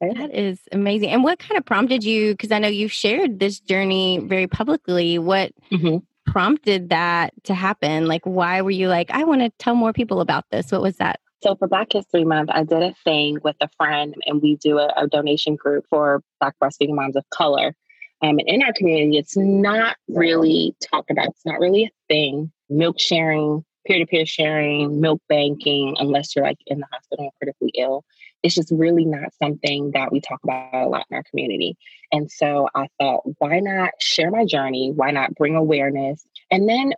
That 0.00 0.34
is 0.34 0.60
amazing. 0.72 1.10
And 1.10 1.22
what 1.22 1.38
kind 1.38 1.58
of 1.58 1.66
prompted 1.66 2.02
you? 2.04 2.32
Because 2.32 2.50
I 2.50 2.58
know 2.58 2.68
you've 2.68 2.92
shared 2.92 3.38
this 3.38 3.60
journey 3.60 4.18
very 4.18 4.46
publicly. 4.46 5.18
What 5.18 5.52
mm-hmm. 5.70 5.98
prompted 6.30 6.88
that 6.88 7.34
to 7.44 7.54
happen? 7.54 8.06
Like, 8.06 8.24
why 8.24 8.62
were 8.62 8.70
you 8.70 8.88
like, 8.88 9.10
I 9.10 9.24
want 9.24 9.42
to 9.42 9.50
tell 9.58 9.74
more 9.74 9.92
people 9.92 10.22
about 10.22 10.46
this? 10.50 10.72
What 10.72 10.80
was 10.80 10.96
that? 10.96 11.20
So 11.42 11.56
for 11.56 11.68
Black 11.68 11.92
History 11.92 12.24
Month, 12.24 12.50
I 12.52 12.64
did 12.64 12.82
a 12.82 12.94
thing 13.02 13.38
with 13.42 13.56
a 13.62 13.68
friend, 13.76 14.14
and 14.26 14.42
we 14.42 14.56
do 14.56 14.78
a, 14.78 14.92
a 14.96 15.06
donation 15.06 15.56
group 15.56 15.86
for 15.88 16.22
Black 16.38 16.54
breastfeeding 16.62 16.94
moms 16.94 17.16
of 17.16 17.24
color. 17.30 17.74
Um, 18.22 18.38
and 18.38 18.48
in 18.48 18.62
our 18.62 18.74
community, 18.74 19.16
it's 19.16 19.38
not 19.38 19.96
really 20.08 20.76
talked 20.90 21.10
about. 21.10 21.28
It's 21.28 21.46
not 21.46 21.58
really 21.58 21.84
a 21.84 21.90
thing. 22.08 22.52
Milk 22.68 23.00
sharing, 23.00 23.64
peer 23.86 23.98
to 24.00 24.06
peer 24.06 24.26
sharing, 24.26 25.00
milk 25.00 25.22
banking, 25.30 25.96
unless 25.98 26.36
you're 26.36 26.44
like 26.44 26.58
in 26.66 26.80
the 26.80 26.86
hospital 26.92 27.24
and 27.24 27.32
critically 27.38 27.72
ill, 27.78 28.04
it's 28.42 28.54
just 28.54 28.70
really 28.70 29.06
not 29.06 29.32
something 29.42 29.92
that 29.92 30.12
we 30.12 30.20
talk 30.20 30.40
about 30.44 30.74
a 30.74 30.88
lot 30.88 31.06
in 31.10 31.16
our 31.16 31.22
community. 31.22 31.78
And 32.12 32.30
so 32.30 32.68
I 32.74 32.88
thought, 32.98 33.22
why 33.38 33.60
not 33.60 33.92
share 33.98 34.30
my 34.30 34.44
journey? 34.44 34.92
Why 34.94 35.10
not 35.10 35.34
bring 35.34 35.56
awareness? 35.56 36.22
And 36.50 36.68
then 36.68 36.92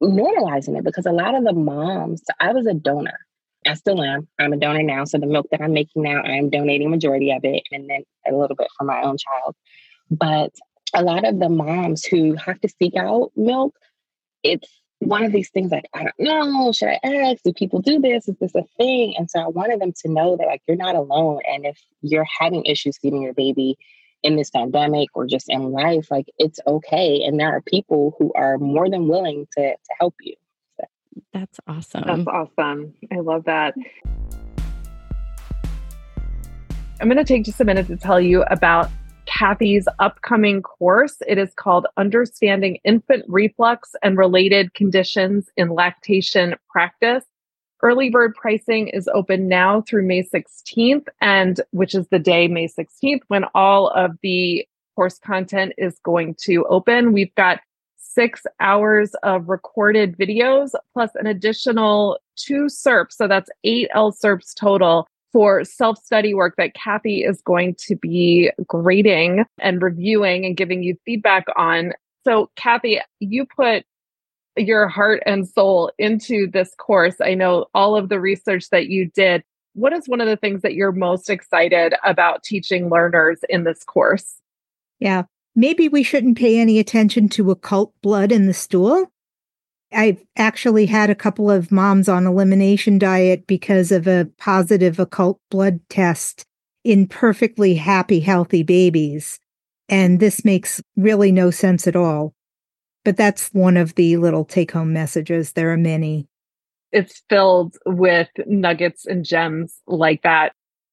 normalizing 0.00 0.78
it 0.78 0.84
because 0.84 1.06
a 1.06 1.12
lot 1.12 1.34
of 1.34 1.42
the 1.42 1.52
moms, 1.52 2.22
I 2.38 2.52
was 2.52 2.66
a 2.66 2.74
donor 2.74 3.18
I 3.66 3.74
still 3.74 4.02
am. 4.02 4.26
I'm 4.38 4.52
a 4.52 4.56
donor 4.56 4.82
now. 4.82 5.04
So 5.04 5.18
the 5.18 5.26
milk 5.26 5.46
that 5.50 5.60
I'm 5.60 5.72
making 5.72 6.02
now, 6.02 6.22
I'm 6.22 6.50
donating 6.50 6.90
majority 6.90 7.30
of 7.30 7.44
it 7.44 7.62
and 7.70 7.88
then 7.90 8.02
a 8.26 8.34
little 8.34 8.56
bit 8.56 8.68
for 8.76 8.84
my 8.84 9.02
own 9.02 9.16
child. 9.18 9.54
But 10.10 10.52
a 10.94 11.02
lot 11.02 11.26
of 11.26 11.38
the 11.38 11.48
moms 11.48 12.04
who 12.04 12.34
have 12.34 12.60
to 12.60 12.68
seek 12.68 12.96
out 12.96 13.32
milk, 13.36 13.76
it's 14.42 14.68
one 15.00 15.24
of 15.24 15.32
these 15.32 15.50
things 15.50 15.70
like, 15.70 15.86
I 15.94 16.04
don't 16.04 16.18
know, 16.18 16.72
should 16.72 16.88
I 16.88 17.00
ask? 17.02 17.42
Do 17.42 17.52
people 17.52 17.80
do 17.80 18.00
this? 18.00 18.28
Is 18.28 18.36
this 18.40 18.54
a 18.54 18.64
thing? 18.76 19.14
And 19.16 19.30
so 19.30 19.40
I 19.40 19.48
wanted 19.48 19.80
them 19.80 19.92
to 20.02 20.10
know 20.10 20.36
that 20.36 20.46
like 20.46 20.62
you're 20.66 20.76
not 20.76 20.94
alone. 20.94 21.40
And 21.50 21.66
if 21.66 21.78
you're 22.02 22.26
having 22.38 22.64
issues 22.64 22.98
feeding 22.98 23.22
your 23.22 23.34
baby 23.34 23.76
in 24.22 24.36
this 24.36 24.50
pandemic 24.50 25.08
or 25.14 25.26
just 25.26 25.48
in 25.48 25.72
life, 25.72 26.10
like 26.10 26.26
it's 26.38 26.60
okay. 26.66 27.22
And 27.24 27.40
there 27.40 27.50
are 27.50 27.62
people 27.62 28.14
who 28.18 28.32
are 28.34 28.58
more 28.58 28.90
than 28.90 29.08
willing 29.08 29.46
to 29.56 29.70
to 29.70 29.94
help 29.98 30.14
you. 30.20 30.34
That's 31.32 31.60
awesome. 31.66 32.04
That's 32.06 32.26
awesome. 32.26 32.94
I 33.12 33.20
love 33.20 33.44
that. 33.44 33.74
I'm 37.00 37.08
going 37.08 37.16
to 37.16 37.24
take 37.24 37.44
just 37.44 37.60
a 37.60 37.64
minute 37.64 37.86
to 37.86 37.96
tell 37.96 38.20
you 38.20 38.42
about 38.50 38.90
Kathy's 39.26 39.86
upcoming 40.00 40.60
course. 40.60 41.16
It 41.26 41.38
is 41.38 41.54
called 41.54 41.86
Understanding 41.96 42.78
Infant 42.84 43.24
Reflux 43.28 43.94
and 44.02 44.18
Related 44.18 44.74
Conditions 44.74 45.48
in 45.56 45.70
Lactation 45.70 46.56
Practice. 46.68 47.24
Early 47.82 48.10
bird 48.10 48.34
pricing 48.34 48.88
is 48.88 49.08
open 49.14 49.48
now 49.48 49.80
through 49.82 50.06
May 50.06 50.24
16th, 50.24 51.06
and 51.22 51.60
which 51.70 51.94
is 51.94 52.08
the 52.08 52.18
day, 52.18 52.48
May 52.48 52.68
16th, 52.68 53.20
when 53.28 53.44
all 53.54 53.88
of 53.88 54.18
the 54.22 54.66
course 54.96 55.18
content 55.18 55.72
is 55.78 55.98
going 56.04 56.34
to 56.42 56.66
open. 56.66 57.12
We've 57.12 57.34
got 57.36 57.60
six 58.12 58.42
hours 58.60 59.14
of 59.22 59.48
recorded 59.48 60.16
videos 60.16 60.72
plus 60.92 61.10
an 61.14 61.26
additional 61.26 62.18
two 62.36 62.66
CERPs. 62.66 63.12
So 63.12 63.28
that's 63.28 63.50
eight 63.64 63.88
LCERPs 63.94 64.54
total 64.54 65.06
for 65.32 65.64
self 65.64 65.98
study 66.02 66.34
work 66.34 66.54
that 66.56 66.74
Kathy 66.74 67.22
is 67.22 67.40
going 67.42 67.76
to 67.86 67.96
be 67.96 68.50
grading 68.66 69.44
and 69.58 69.82
reviewing 69.82 70.44
and 70.44 70.56
giving 70.56 70.82
you 70.82 70.96
feedback 71.04 71.46
on. 71.56 71.92
So, 72.24 72.50
Kathy, 72.56 73.00
you 73.20 73.46
put 73.46 73.84
your 74.56 74.88
heart 74.88 75.22
and 75.26 75.48
soul 75.48 75.92
into 75.98 76.48
this 76.50 76.74
course. 76.76 77.16
I 77.20 77.34
know 77.34 77.66
all 77.74 77.96
of 77.96 78.08
the 78.08 78.20
research 78.20 78.68
that 78.70 78.88
you 78.88 79.06
did. 79.14 79.42
What 79.74 79.92
is 79.92 80.08
one 80.08 80.20
of 80.20 80.26
the 80.26 80.36
things 80.36 80.62
that 80.62 80.74
you're 80.74 80.92
most 80.92 81.30
excited 81.30 81.94
about 82.04 82.42
teaching 82.42 82.90
learners 82.90 83.38
in 83.48 83.64
this 83.64 83.84
course? 83.84 84.36
Yeah, 84.98 85.22
maybe 85.54 85.88
we 85.88 86.02
shouldn't 86.02 86.38
pay 86.38 86.58
any 86.58 86.78
attention 86.78 87.28
to 87.30 87.50
occult 87.50 87.92
blood 88.02 88.32
in 88.32 88.46
the 88.46 88.54
stool. 88.54 89.10
I've 89.92 90.24
actually 90.36 90.86
had 90.86 91.10
a 91.10 91.16
couple 91.16 91.50
of 91.50 91.72
moms 91.72 92.08
on 92.08 92.26
elimination 92.26 92.98
diet 92.98 93.46
because 93.46 93.90
of 93.90 94.06
a 94.06 94.28
positive 94.38 94.98
occult 95.00 95.40
blood 95.50 95.80
test 95.88 96.44
in 96.84 97.06
perfectly 97.08 97.74
happy, 97.74 98.20
healthy 98.20 98.62
babies. 98.62 99.38
And 99.88 100.20
this 100.20 100.44
makes 100.44 100.80
really 100.96 101.32
no 101.32 101.50
sense 101.50 101.86
at 101.86 101.96
all. 101.96 102.34
But 103.04 103.16
that's 103.16 103.48
one 103.48 103.76
of 103.76 103.94
the 103.96 104.16
little 104.18 104.44
take 104.44 104.70
home 104.72 104.92
messages. 104.92 105.52
There 105.52 105.72
are 105.72 105.76
many. 105.76 106.28
It's 106.92 107.22
filled 107.28 107.76
with 107.86 108.28
nuggets 108.46 109.06
and 109.06 109.24
gems 109.24 109.80
like 109.86 110.22
that. 110.22 110.52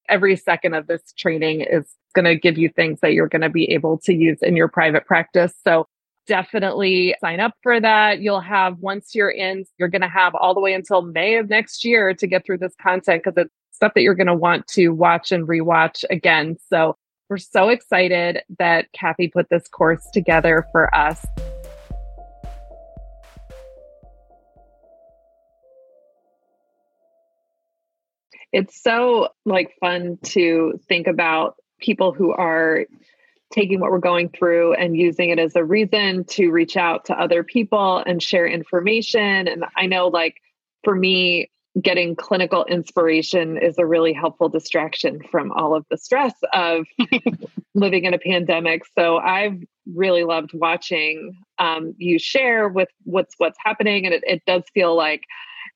Every 0.09 0.35
second 0.35 0.73
of 0.73 0.87
this 0.87 1.13
training 1.17 1.61
is 1.61 1.85
going 2.13 2.25
to 2.25 2.35
give 2.35 2.57
you 2.57 2.69
things 2.69 2.99
that 3.01 3.13
you're 3.13 3.27
going 3.27 3.41
to 3.41 3.49
be 3.49 3.71
able 3.71 3.97
to 3.99 4.13
use 4.13 4.39
in 4.41 4.55
your 4.55 4.67
private 4.67 5.05
practice. 5.05 5.53
So 5.63 5.87
definitely 6.27 7.15
sign 7.21 7.39
up 7.39 7.53
for 7.63 7.79
that. 7.79 8.19
You'll 8.19 8.41
have, 8.41 8.79
once 8.79 9.15
you're 9.15 9.29
in, 9.29 9.65
you're 9.77 9.87
going 9.87 10.01
to 10.01 10.07
have 10.07 10.35
all 10.35 10.53
the 10.53 10.59
way 10.59 10.73
until 10.73 11.01
May 11.01 11.35
of 11.37 11.49
next 11.49 11.83
year 11.83 12.13
to 12.13 12.27
get 12.27 12.45
through 12.45 12.59
this 12.59 12.75
content 12.81 13.23
because 13.23 13.37
it's 13.37 13.53
stuff 13.71 13.93
that 13.95 14.01
you're 14.01 14.15
going 14.15 14.27
to 14.27 14.35
want 14.35 14.67
to 14.67 14.89
watch 14.89 15.31
and 15.31 15.47
rewatch 15.47 16.03
again. 16.09 16.57
So 16.69 16.95
we're 17.29 17.37
so 17.37 17.69
excited 17.69 18.41
that 18.59 18.91
Kathy 18.93 19.27
put 19.27 19.49
this 19.49 19.67
course 19.67 20.07
together 20.13 20.65
for 20.71 20.93
us. 20.95 21.25
It's 28.51 28.81
so 28.81 29.29
like 29.45 29.75
fun 29.79 30.17
to 30.23 30.79
think 30.87 31.07
about 31.07 31.55
people 31.79 32.13
who 32.13 32.31
are 32.31 32.85
taking 33.51 33.79
what 33.79 33.91
we're 33.91 33.99
going 33.99 34.29
through 34.29 34.73
and 34.73 34.97
using 34.97 35.29
it 35.29 35.39
as 35.39 35.55
a 35.55 35.63
reason 35.63 36.25
to 36.25 36.49
reach 36.49 36.75
out 36.75 37.05
to 37.05 37.19
other 37.19 37.43
people 37.43 38.03
and 38.05 38.21
share 38.21 38.45
information. 38.45 39.47
And 39.47 39.65
I 39.75 39.85
know, 39.85 40.07
like, 40.07 40.35
for 40.83 40.95
me, 40.95 41.49
getting 41.81 42.15
clinical 42.15 42.65
inspiration 42.65 43.57
is 43.57 43.77
a 43.77 43.85
really 43.85 44.13
helpful 44.13 44.49
distraction 44.49 45.21
from 45.31 45.51
all 45.51 45.75
of 45.75 45.85
the 45.89 45.97
stress 45.97 46.33
of 46.53 46.85
living 47.75 48.05
in 48.05 48.13
a 48.13 48.19
pandemic. 48.19 48.83
So 48.97 49.17
I've 49.17 49.61
really 49.93 50.23
loved 50.23 50.51
watching 50.53 51.37
um, 51.59 51.93
you 51.97 52.19
share 52.19 52.67
with 52.67 52.89
what's 53.03 53.35
what's 53.37 53.57
happening, 53.63 54.05
and 54.05 54.13
it, 54.13 54.23
it 54.25 54.41
does 54.45 54.63
feel 54.73 54.95
like 54.95 55.23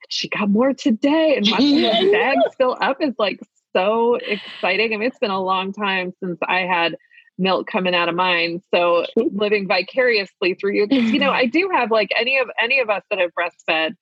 she 0.09 0.29
got 0.29 0.49
more 0.49 0.73
today, 0.73 1.35
and 1.37 1.47
watching 1.49 1.81
those 1.81 2.11
bags 2.11 2.41
fill 2.57 2.77
up 2.81 2.97
is 3.01 3.13
like 3.17 3.39
so 3.73 4.15
exciting. 4.15 4.93
I 4.93 4.97
mean, 4.97 5.07
it's 5.07 5.19
been 5.19 5.31
a 5.31 5.41
long 5.41 5.73
time 5.73 6.13
since 6.21 6.37
I 6.47 6.61
had 6.61 6.95
milk 7.37 7.67
coming 7.67 7.95
out 7.95 8.09
of 8.09 8.15
mine. 8.15 8.61
So 8.73 9.05
living 9.15 9.67
vicariously 9.67 10.53
through 10.55 10.73
you, 10.73 10.87
because 10.87 11.11
you 11.11 11.19
know, 11.19 11.31
I 11.31 11.45
do 11.51 11.69
have 11.73 11.91
like 11.91 12.09
any 12.17 12.37
of 12.37 12.49
any 12.61 12.79
of 12.79 12.89
us 12.89 13.03
that 13.09 13.19
have 13.19 13.31
breastfed. 13.37 13.95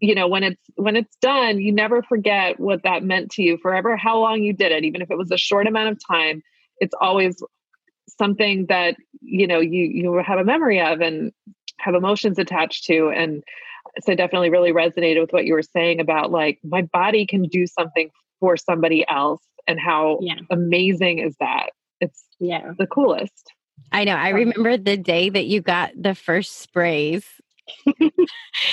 You 0.00 0.14
know, 0.14 0.26
when 0.26 0.42
it's 0.42 0.60
when 0.74 0.96
it's 0.96 1.16
done, 1.22 1.60
you 1.60 1.72
never 1.72 2.02
forget 2.02 2.58
what 2.58 2.82
that 2.82 3.04
meant 3.04 3.30
to 3.32 3.42
you 3.42 3.58
forever. 3.58 3.96
How 3.96 4.18
long 4.18 4.42
you 4.42 4.52
did 4.52 4.72
it, 4.72 4.84
even 4.84 5.00
if 5.00 5.10
it 5.10 5.16
was 5.16 5.30
a 5.30 5.38
short 5.38 5.66
amount 5.66 5.90
of 5.90 5.98
time, 6.06 6.42
it's 6.78 6.94
always 7.00 7.36
something 8.18 8.66
that 8.68 8.96
you 9.20 9.46
know 9.46 9.60
you 9.60 9.84
you 9.84 10.14
have 10.16 10.38
a 10.38 10.44
memory 10.44 10.80
of 10.80 11.00
and 11.00 11.32
have 11.78 11.94
emotions 11.94 12.38
attached 12.38 12.84
to 12.84 13.10
and 13.10 13.42
so 14.00 14.14
definitely 14.14 14.50
really 14.50 14.72
resonated 14.72 15.20
with 15.20 15.32
what 15.32 15.44
you 15.44 15.54
were 15.54 15.62
saying 15.62 16.00
about 16.00 16.30
like 16.30 16.58
my 16.64 16.82
body 16.82 17.26
can 17.26 17.44
do 17.44 17.66
something 17.66 18.10
for 18.40 18.56
somebody 18.56 19.04
else 19.08 19.42
and 19.66 19.78
how 19.80 20.18
yeah. 20.20 20.34
amazing 20.50 21.18
is 21.18 21.36
that 21.40 21.70
it's 22.00 22.24
yeah 22.40 22.72
the 22.78 22.86
coolest 22.86 23.52
i 23.92 24.04
know 24.04 24.14
i 24.14 24.30
remember 24.30 24.76
the 24.76 24.96
day 24.96 25.28
that 25.28 25.46
you 25.46 25.60
got 25.60 25.90
the 25.96 26.14
first 26.14 26.60
sprays 26.60 27.24
and 27.86 28.12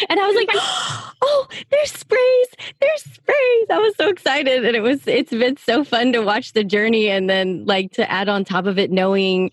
I 0.10 0.28
was 0.28 0.36
like, 0.36 0.50
oh, 1.22 1.48
there's 1.70 1.92
sprays, 1.92 2.48
there's 2.82 3.04
sprays. 3.04 3.68
I 3.70 3.78
was 3.78 3.96
so 3.96 4.10
excited. 4.10 4.66
And 4.66 4.76
it 4.76 4.82
was, 4.82 5.08
it's 5.08 5.32
been 5.32 5.58
so 5.58 5.84
fun 5.84 6.12
to 6.14 6.20
watch 6.20 6.54
the 6.54 6.64
journey 6.64 7.10
and 7.10 7.30
then 7.30 7.66
like 7.66 7.94
to 7.94 8.12
add 8.12 8.28
on 8.28 8.44
top 8.44 8.66
of 8.66 8.78
it, 8.78 8.92
knowing, 8.92 9.52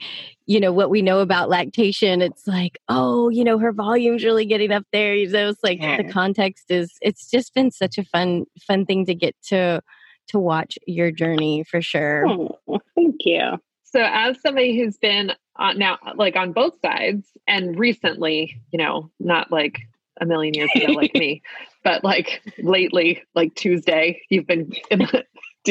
you 0.49 0.59
know, 0.59 0.73
what 0.73 0.89
we 0.89 1.03
know 1.03 1.21
about 1.21 1.51
lactation. 1.51 2.23
It's 2.23 2.47
like, 2.47 2.79
oh, 2.89 3.29
you 3.29 3.45
know, 3.45 3.59
her 3.59 3.71
volume's 3.71 4.25
really 4.25 4.47
getting 4.47 4.73
up 4.73 4.85
there. 4.93 5.15
You 5.15 5.29
know, 5.29 5.51
it's 5.51 5.63
like 5.63 5.79
yeah. 5.79 5.99
the 5.99 6.11
context 6.11 6.71
is, 6.71 6.97
it's 7.03 7.31
just 7.31 7.53
been 7.55 7.71
such 7.71 7.99
a 7.99 8.05
fun, 8.05 8.47
fun 8.67 8.87
thing 8.87 9.05
to 9.07 9.15
get 9.15 9.37
to, 9.49 9.83
to 10.29 10.39
watch 10.39 10.79
your 10.87 11.11
journey 11.11 11.65
for 11.65 11.83
sure. 11.83 12.27
Oh, 12.27 12.81
thank 12.95 13.17
you. 13.27 13.59
So, 13.85 14.01
as 14.03 14.41
somebody 14.41 14.79
who's 14.79 14.97
been 14.97 15.33
uh, 15.59 15.73
now 15.75 15.99
like 16.15 16.37
on 16.37 16.53
both 16.53 16.81
sides 16.81 17.27
and 17.47 17.79
recently 17.79 18.61
you 18.71 18.79
know 18.79 19.11
not 19.19 19.51
like 19.51 19.81
a 20.21 20.27
million 20.27 20.55
years 20.55 20.71
ago 20.75 20.93
like 20.93 21.15
me 21.15 21.43
but 21.83 22.05
like 22.05 22.43
lately 22.59 23.23
like 23.35 23.55
tuesday 23.55 24.21
you've 24.31 24.47
been 24.47 24.71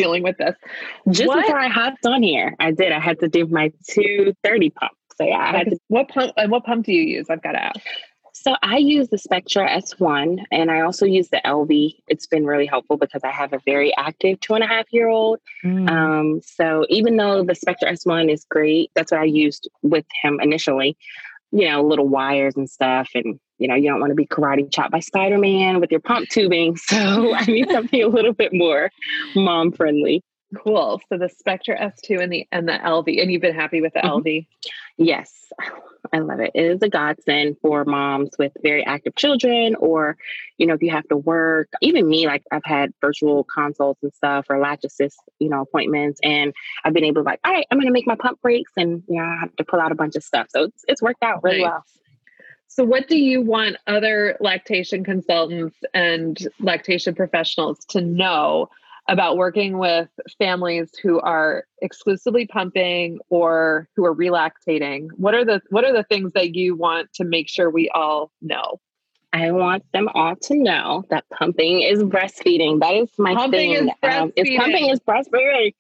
dealing 0.02 0.24
with 0.24 0.38
this 0.38 0.56
just 1.12 1.28
what? 1.28 1.44
before 1.44 1.60
i 1.60 1.68
hopped 1.68 2.06
on 2.06 2.22
here 2.24 2.56
i 2.60 2.72
did 2.72 2.92
i 2.92 3.00
had 3.00 3.20
to 3.20 3.28
do 3.28 3.46
my 3.48 3.72
230 3.90 4.70
pump 4.72 4.92
so 5.18 5.26
yeah 5.26 5.38
i 5.38 5.58
had 5.58 5.70
to 5.70 5.78
what 5.88 6.08
pump 6.10 6.32
and 6.38 6.52
what 6.52 6.64
pump 6.64 6.86
do 6.86 6.94
you 6.94 7.02
use 7.02 7.26
i've 7.30 7.42
got 7.42 7.54
to 7.54 7.64
ask 7.64 7.80
so 8.40 8.56
I 8.62 8.78
use 8.78 9.10
the 9.10 9.18
Spectra 9.18 9.68
S1 9.68 10.44
and 10.52 10.70
I 10.70 10.82
also 10.82 11.08
use 11.08 11.30
the 11.30 11.42
Elvie. 11.44 11.96
It's 12.08 12.28
been 12.28 12.46
really 12.46 12.68
helpful 12.68 12.96
because 12.96 13.24
I 13.24 13.32
have 13.32 13.52
a 13.52 13.60
very 13.66 13.96
active 13.98 14.40
two 14.42 14.54
and 14.54 14.64
a 14.64 14.68
half 14.68 14.86
year 14.92 15.08
old. 15.08 15.40
Mm. 15.66 15.90
Um, 15.90 16.42
so 16.46 16.86
even 16.90 17.18
though 17.18 17.44
the 17.44 17.56
Spectra 17.56 17.92
S1 17.92 18.32
is 18.32 18.46
great, 18.48 18.92
that's 18.94 19.12
what 19.12 19.22
I 19.22 19.26
used 19.26 19.68
with 19.82 20.06
him 20.22 20.40
initially, 20.40 20.96
you 21.52 21.68
know, 21.68 21.82
little 21.82 22.08
wires 22.08 22.56
and 22.56 22.70
stuff. 22.70 23.10
And, 23.16 23.40
you 23.58 23.68
know, 23.68 23.76
you 23.76 23.90
don't 23.90 24.00
want 24.00 24.12
to 24.12 24.16
be 24.16 24.26
karate 24.26 24.72
chopped 24.72 24.92
by 24.92 25.00
Spider 25.00 25.38
Man 25.38 25.80
with 25.80 25.92
your 25.92 26.00
pump 26.00 26.30
tubing. 26.30 26.78
So 26.88 27.34
I 27.34 27.44
need 27.46 27.70
something 27.72 28.02
a 28.02 28.08
little 28.08 28.34
bit 28.34 28.54
more 28.54 28.92
mom 29.36 29.72
friendly. 29.72 30.24
Cool. 30.56 31.02
So 31.10 31.18
the 31.18 31.28
Spectra 31.28 31.78
S2 31.78 32.22
and 32.22 32.32
the 32.32 32.48
and 32.52 32.68
the 32.68 32.74
LV, 32.74 33.22
and 33.22 33.32
you've 33.32 33.42
been 33.42 33.56
happy 33.56 33.82
with 33.82 33.94
the 33.94 34.00
mm-hmm. 34.00 34.28
Elvie? 34.28 34.48
Yes, 34.98 35.52
I 36.14 36.20
love 36.20 36.40
it. 36.40 36.52
It 36.56 36.64
is 36.64 36.82
a 36.82 36.90
godsend 36.90 37.58
for 37.62 37.84
moms 37.84 38.30
with 38.40 38.54
very 38.64 38.86
active 38.86 39.16
children, 39.16 39.76
or 39.76 40.16
you 40.58 40.66
know, 40.66 40.74
if 40.74 40.82
you 40.82 40.92
have 40.92 41.08
to 41.10 41.18
work. 41.18 41.68
Even 41.82 42.08
me, 42.08 42.28
like 42.28 42.44
I've 42.52 42.64
had 42.64 42.94
virtual 43.02 43.44
consults 43.44 44.02
and 44.04 44.14
stuff, 44.14 44.46
or 44.50 44.60
latch 44.60 44.86
assist, 44.86 45.20
you 45.40 45.50
know, 45.50 45.62
appointments, 45.62 46.20
and 46.24 46.54
I've 46.86 46.94
been 46.94 47.04
able 47.04 47.24
to 47.24 47.26
like, 47.26 47.42
all 47.44 47.52
right, 47.52 47.68
I'm 47.70 47.78
going 47.78 47.88
to 47.88 47.94
make 47.94 48.08
my 48.08 48.16
pump 48.16 48.42
breaks, 48.42 48.72
and 48.78 49.04
you 49.10 49.18
know, 49.18 49.28
I 49.28 49.38
have 49.42 49.56
to 49.58 49.66
pull 49.66 49.82
out 49.82 49.92
a 49.92 49.96
bunch 49.96 50.16
of 50.16 50.24
stuff. 50.24 50.48
So 50.50 50.64
it's 50.64 50.86
it's 50.88 51.02
worked 51.02 51.24
out 51.24 51.44
really 51.44 51.62
nice. 51.62 51.72
well. 51.72 51.84
So, 52.68 52.84
what 52.84 53.08
do 53.08 53.18
you 53.18 53.42
want 53.42 53.78
other 53.88 54.38
lactation 54.40 55.04
consultants 55.04 55.78
and 55.94 56.38
lactation 56.60 57.16
professionals 57.16 57.80
to 57.90 58.02
know 58.02 58.70
about 59.10 59.38
working 59.38 59.78
with 59.78 60.10
families 60.38 60.92
who 61.02 61.20
are 61.22 61.66
exclusively 61.82 62.46
pumping 62.46 63.20
or 63.30 63.88
who 63.96 64.06
are 64.06 64.14
relactating 64.14 65.08
what 65.16 65.34
are 65.34 65.46
the 65.46 65.62
what 65.70 65.86
are 65.86 65.94
the 65.94 66.04
things 66.04 66.34
that 66.34 66.56
you 66.56 66.76
want 66.76 67.12
to 67.14 67.24
make 67.24 67.48
sure 67.48 67.70
we 67.70 67.90
all 67.96 68.32
know 68.42 68.80
I 69.34 69.52
want 69.52 69.84
them 69.94 70.10
all 70.14 70.36
to 70.36 70.56
know 70.56 71.04
that 71.10 71.26
pumping 71.30 71.82
is 71.82 72.02
breastfeeding. 72.02 72.80
That 72.80 72.96
is 72.96 73.10
my 73.18 73.36
pumping 73.36 73.74
thing. 73.74 73.88
Is 73.88 73.94
um, 74.04 74.32
is 74.36 74.58
pumping 74.58 74.90
is 74.90 75.00
breastfeeding. 75.02 75.74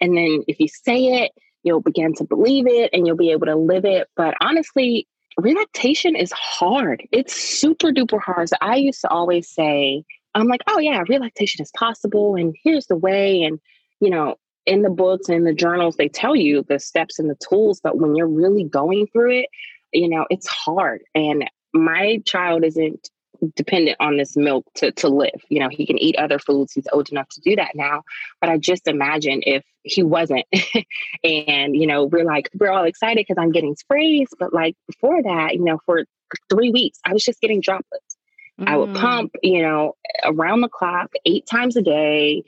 And 0.00 0.16
then 0.16 0.42
if 0.48 0.58
you 0.60 0.68
say 0.68 1.22
it, 1.22 1.32
you'll 1.62 1.80
begin 1.80 2.12
to 2.14 2.24
believe 2.24 2.66
it 2.66 2.90
and 2.92 3.06
you'll 3.06 3.16
be 3.16 3.30
able 3.30 3.46
to 3.46 3.56
live 3.56 3.84
it. 3.84 4.08
But 4.16 4.34
honestly, 4.40 5.06
relactation 5.38 6.16
is 6.16 6.32
hard. 6.32 7.06
It's 7.12 7.34
super 7.34 7.88
duper 7.88 8.20
hard. 8.20 8.48
So 8.48 8.56
I 8.60 8.76
used 8.76 9.00
to 9.02 9.08
always 9.08 9.48
say, 9.48 10.04
I'm 10.34 10.48
like, 10.48 10.60
oh 10.66 10.78
yeah, 10.78 11.02
relactation 11.08 11.62
is 11.62 11.70
possible, 11.76 12.36
and 12.36 12.54
here's 12.62 12.86
the 12.86 12.96
way. 12.96 13.42
And 13.42 13.58
you 14.00 14.10
know, 14.10 14.36
in 14.66 14.82
the 14.82 14.90
books 14.90 15.28
and 15.28 15.46
the 15.46 15.54
journals, 15.54 15.96
they 15.96 16.08
tell 16.08 16.36
you 16.36 16.64
the 16.68 16.78
steps 16.78 17.18
and 17.18 17.30
the 17.30 17.38
tools, 17.48 17.80
but 17.82 17.98
when 17.98 18.14
you're 18.14 18.28
really 18.28 18.64
going 18.64 19.06
through 19.12 19.40
it, 19.40 19.48
you 19.92 20.08
know, 20.08 20.26
it's 20.30 20.46
hard. 20.46 21.02
And 21.14 21.48
my 21.72 22.20
child 22.26 22.64
isn't 22.64 23.08
dependent 23.54 23.96
on 24.00 24.16
this 24.16 24.36
milk 24.36 24.66
to, 24.76 24.92
to 24.92 25.08
live. 25.08 25.40
You 25.48 25.60
know, 25.60 25.68
he 25.68 25.86
can 25.86 25.98
eat 25.98 26.16
other 26.16 26.38
foods. 26.38 26.72
He's 26.72 26.86
old 26.92 27.10
enough 27.10 27.28
to 27.30 27.40
do 27.40 27.56
that 27.56 27.72
now. 27.74 28.02
But 28.40 28.50
I 28.50 28.58
just 28.58 28.86
imagine 28.86 29.42
if 29.44 29.64
he 29.82 30.02
wasn't. 30.02 30.46
and, 31.24 31.76
you 31.76 31.86
know, 31.86 32.04
we're 32.04 32.24
like, 32.24 32.50
we're 32.58 32.70
all 32.70 32.84
excited 32.84 33.24
because 33.26 33.40
I'm 33.40 33.52
getting 33.52 33.76
sprays. 33.76 34.28
But 34.38 34.52
like 34.52 34.76
before 34.86 35.22
that, 35.22 35.54
you 35.54 35.64
know, 35.64 35.78
for 35.86 36.04
three 36.50 36.70
weeks, 36.70 36.98
I 37.04 37.12
was 37.12 37.24
just 37.24 37.40
getting 37.40 37.60
droplets. 37.60 38.16
Mm. 38.60 38.68
I 38.68 38.76
would 38.76 38.90
mm. 38.90 39.00
pump, 39.00 39.32
you 39.42 39.62
know, 39.62 39.94
around 40.24 40.60
the 40.60 40.68
clock, 40.68 41.12
eight 41.24 41.46
times 41.46 41.76
a 41.76 41.82
day, 41.82 42.42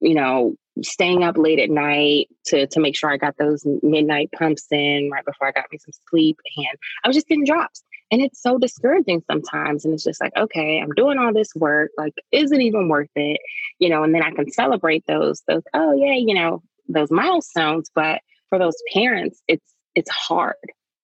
you 0.00 0.14
know, 0.14 0.54
staying 0.82 1.24
up 1.24 1.38
late 1.38 1.58
at 1.58 1.70
night 1.70 2.28
to 2.44 2.66
to 2.66 2.80
make 2.80 2.94
sure 2.94 3.10
I 3.10 3.16
got 3.16 3.36
those 3.38 3.66
midnight 3.82 4.30
pumps 4.32 4.66
in 4.70 5.10
right 5.10 5.24
before 5.24 5.48
I 5.48 5.52
got 5.52 5.72
me 5.72 5.78
some 5.78 5.92
sleep. 6.10 6.38
And 6.56 6.78
I 7.02 7.08
was 7.08 7.16
just 7.16 7.28
getting 7.28 7.44
drops. 7.44 7.82
And 8.10 8.22
it's 8.22 8.40
so 8.40 8.58
discouraging 8.58 9.22
sometimes. 9.26 9.84
And 9.84 9.92
it's 9.92 10.04
just 10.04 10.20
like, 10.20 10.32
okay, 10.36 10.80
I'm 10.80 10.92
doing 10.92 11.18
all 11.18 11.32
this 11.32 11.54
work. 11.56 11.90
Like, 11.98 12.14
is 12.30 12.52
it 12.52 12.60
even 12.60 12.88
worth 12.88 13.10
it? 13.16 13.40
You 13.78 13.88
know, 13.88 14.04
and 14.04 14.14
then 14.14 14.22
I 14.22 14.30
can 14.30 14.50
celebrate 14.50 15.04
those, 15.06 15.42
those, 15.48 15.62
oh 15.74 15.92
yeah, 15.92 16.14
you 16.14 16.34
know, 16.34 16.62
those 16.88 17.10
milestones. 17.10 17.90
But 17.94 18.20
for 18.48 18.58
those 18.58 18.76
parents, 18.92 19.42
it's 19.48 19.74
it's 19.94 20.10
hard. 20.10 20.54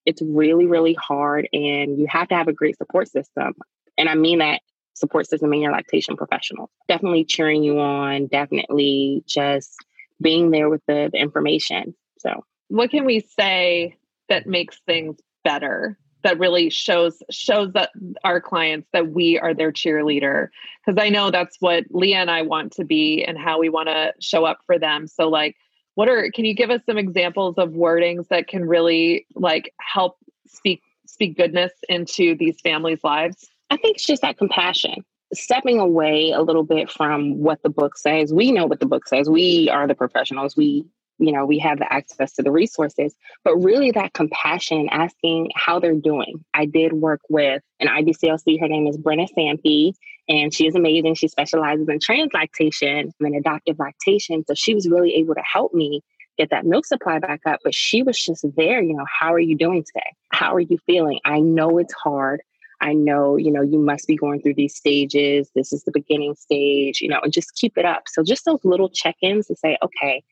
It's 0.05 0.23
really, 0.23 0.67
really 0.67 0.95
hard. 0.95 1.49
And 1.53 1.99
you 1.99 2.07
have 2.09 2.29
to 2.29 2.35
have 2.35 2.49
a 2.49 2.53
great 2.53 2.77
support 2.77 3.09
system. 3.09 3.55
And 3.97 4.09
I 4.09 4.15
mean 4.15 4.39
that 4.39 4.61
support 4.95 5.27
system 5.27 5.53
and 5.53 5.63
your 5.63 5.73
lactation 5.73 6.17
professional. 6.17 6.71
Definitely 6.89 7.25
cheering 7.25 7.63
you 7.63 7.81
on, 7.81 8.27
definitely 8.27 9.25
just 9.27 9.75
being 10.21 10.51
there 10.51 10.69
with 10.69 10.83
the, 10.87 11.11
the 11.13 11.19
information. 11.19 11.95
So, 12.19 12.45
what 12.69 12.91
can 12.91 13.05
we 13.05 13.21
say 13.21 13.97
that 14.29 14.47
makes 14.47 14.81
things 14.87 15.17
better? 15.45 15.99
That 16.23 16.39
really 16.39 16.71
shows 16.71 17.23
shows 17.31 17.73
that 17.73 17.91
our 18.25 18.41
clients 18.41 18.89
that 18.93 19.09
we 19.09 19.39
are 19.39 19.55
their 19.55 19.73
cheerleader 19.73 20.49
because 20.85 21.03
I 21.03 21.09
know 21.09 21.31
that's 21.31 21.57
what 21.61 21.85
Leah 21.91 22.19
and 22.19 22.31
I 22.31 22.43
want 22.43 22.73
to 22.75 22.85
be 22.85 23.25
and 23.25 23.39
how 23.39 23.59
we 23.59 23.69
want 23.69 23.89
to 23.89 24.15
show 24.21 24.45
up 24.45 24.61
for 24.67 24.79
them. 24.79 25.07
So 25.07 25.29
like 25.29 25.57
what 25.95 26.09
are 26.09 26.31
can 26.31 26.45
you 26.45 26.55
give 26.55 26.71
us 26.71 26.81
some 26.87 26.99
examples 26.99 27.57
of 27.59 27.71
wordings 27.71 28.29
that 28.29 28.49
can 28.49 28.67
really 28.67 29.27
like 29.35 29.75
help 29.79 30.17
speak 30.47 30.83
speak 31.07 31.37
goodness 31.37 31.73
into 31.89 32.35
these 32.37 32.61
families' 32.61 33.05
lives? 33.05 33.49
I 33.71 33.77
think 33.77 33.97
it's 33.97 34.07
just 34.07 34.23
that 34.23 34.39
compassion, 34.39 35.05
stepping 35.33 35.81
away 35.81 36.31
a 36.31 36.43
little 36.43 36.63
bit 36.63 36.91
from 36.91 37.39
what 37.39 37.63
the 37.63 37.71
book 37.71 37.97
says. 37.97 38.33
We 38.33 38.53
know 38.53 38.67
what 38.67 38.81
the 38.81 38.87
book 38.87 39.09
says. 39.09 39.29
We 39.31 39.69
are 39.71 39.87
the 39.87 39.95
professionals. 39.95 40.57
We, 40.57 40.85
you 41.19 41.33
know, 41.33 41.45
we 41.45 41.59
have 41.59 41.79
the 41.79 41.93
access 41.93 42.33
to 42.35 42.43
the 42.43 42.51
resources, 42.51 43.15
but 43.45 43.57
really 43.57 43.91
that 43.93 44.13
compassion, 44.13 44.89
asking 44.91 45.51
how 45.55 45.79
they're 45.79 45.95
doing. 45.95 46.45
I 46.55 46.67
did 46.67 46.93
work 46.93 47.21
with 47.29 47.63
an 47.81 47.89
IBCLC. 47.89 48.61
Her 48.61 48.69
name 48.69 48.87
is 48.87 48.97
Brenna 48.97 49.29
Sampe, 49.37 49.95
and 50.29 50.53
she 50.53 50.67
is 50.67 50.75
amazing. 50.75 51.15
She 51.15 51.29
specializes 51.29 51.89
in 51.89 51.99
trans 52.01 52.33
lactation 52.33 53.13
and 53.21 53.37
adoptive 53.37 53.79
lactation. 53.79 54.45
So 54.47 54.55
she 54.55 54.75
was 54.75 54.89
really 54.89 55.15
able 55.15 55.35
to 55.35 55.43
help 55.43 55.75
me 55.75 56.03
get 56.39 56.51
that 56.51 56.65
milk 56.65 56.87
supply 56.87 57.19
back 57.19 57.41
up. 57.47 57.61
But 57.63 57.75
she 57.75 58.03
was 58.03 58.19
just 58.19 58.45
there, 58.57 58.83
you 58.83 58.95
know, 58.95 59.07
how 59.21 59.33
are 59.33 59.39
you 59.41 59.57
doing 59.57 59.85
today? 59.85 60.13
How 60.31 60.55
are 60.55 60.61
you 60.61 60.79
feeling? 60.87 61.21
I 61.25 61.41
know 61.41 61.79
it's 61.79 61.95
hard. 61.95 62.41
I 62.81 62.95
know, 62.95 63.37
you 63.37 63.53
know, 63.53 63.63
you 63.63 63.79
must 63.79 64.09
be 64.09 64.17
going 64.17 64.43
through 64.43 64.55
these 64.55 64.75
stages. 64.75 65.49
This 65.55 65.73
is 65.73 65.85
the 65.85 65.93
beginning 65.93 66.35
stage, 66.35 67.01
you 67.01 67.09
know, 67.09 67.21
and 67.23 67.33
just 67.33 67.55
keep 67.55 67.79
it 67.79 67.85
up. 67.85 68.05
So 68.09 68.25
just 68.25 68.45
those 68.45 68.59
little 68.65 68.89
check-ins 68.89 69.47
to 69.47 69.57
say, 69.57 69.79
okay, 69.83 70.25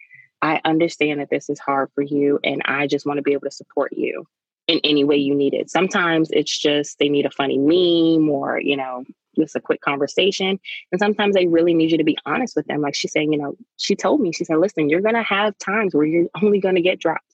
I 0.42 0.61
understand 0.64 1.20
that 1.20 1.31
this 1.31 1.50
is 1.50 1.59
hard 1.59 1.90
for 1.94 2.03
you 2.03 2.38
and 2.44 2.62
I 2.64 2.87
just 2.87 3.07
want 3.07 3.18
to 3.18 3.22
be 3.22 3.33
able 3.33 3.48
to 3.48 3.50
support 3.50 3.92
you 3.92 4.26
in 4.66 4.81
any 4.85 5.05
way 5.05 5.16
you 5.16 5.35
need 5.35 5.55
it. 5.55 5.70
Sometimes 5.70 6.31
it's 6.31 6.57
just 6.57 6.98
they 6.98 7.09
need 7.09 7.26
a 7.26 7.31
funny 7.31 7.59
meme 7.59 8.29
or, 8.29 8.61
you 8.61 8.76
know, 8.76 9.05
just 9.38 9.57
a 9.57 9.61
quick 9.61 9.81
conversation. 9.81 10.59
And 10.92 10.98
sometimes 10.98 11.35
they 11.35 11.46
really 11.46 11.74
need 11.74 11.90
you 11.90 11.98
to 11.98 12.05
be 12.05 12.18
honest 12.26 12.57
with 12.57 12.66
them. 12.66 12.81
Like 12.81 12.94
she's 12.94 13.12
saying, 13.12 13.33
you 13.33 13.38
know, 13.38 13.57
she 13.76 13.94
told 13.94 14.20
me, 14.20 14.33
she 14.33 14.44
said, 14.44 14.59
listen, 14.59 14.88
you're 14.88 15.00
going 15.00 15.14
to 15.14 15.22
have 15.22 15.57
times 15.59 15.94
where 15.94 16.07
you're 16.07 16.29
only 16.42 16.61
going 16.61 16.76
to 16.76 16.81
get 16.81 17.00
drops. 17.00 17.24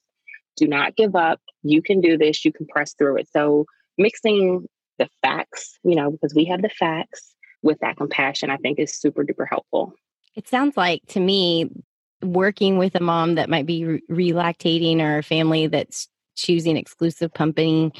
Do 0.56 0.66
not 0.66 0.96
give 0.96 1.14
up. 1.14 1.40
You 1.62 1.82
can 1.82 2.00
do 2.00 2.16
this. 2.16 2.44
You 2.44 2.52
can 2.52 2.66
press 2.66 2.94
through 2.94 3.18
it. 3.18 3.28
So 3.32 3.66
mixing 3.98 4.66
the 4.98 5.08
facts, 5.22 5.78
you 5.84 5.94
know, 5.94 6.10
because 6.10 6.34
we 6.34 6.46
have 6.46 6.62
the 6.62 6.70
facts 6.70 7.34
with 7.62 7.78
that 7.80 7.96
compassion, 7.96 8.50
I 8.50 8.56
think 8.56 8.78
is 8.78 8.98
super 8.98 9.24
duper 9.24 9.46
helpful. 9.48 9.92
It 10.34 10.48
sounds 10.48 10.76
like 10.76 11.02
to 11.08 11.20
me, 11.20 11.70
working 12.22 12.78
with 12.78 12.94
a 12.94 13.00
mom 13.00 13.34
that 13.36 13.50
might 13.50 13.66
be 13.66 13.84
re- 13.84 14.02
relactating 14.10 15.00
or 15.00 15.18
a 15.18 15.22
family 15.22 15.66
that's 15.66 16.08
choosing 16.36 16.76
exclusive 16.76 17.32
pumping, 17.32 17.92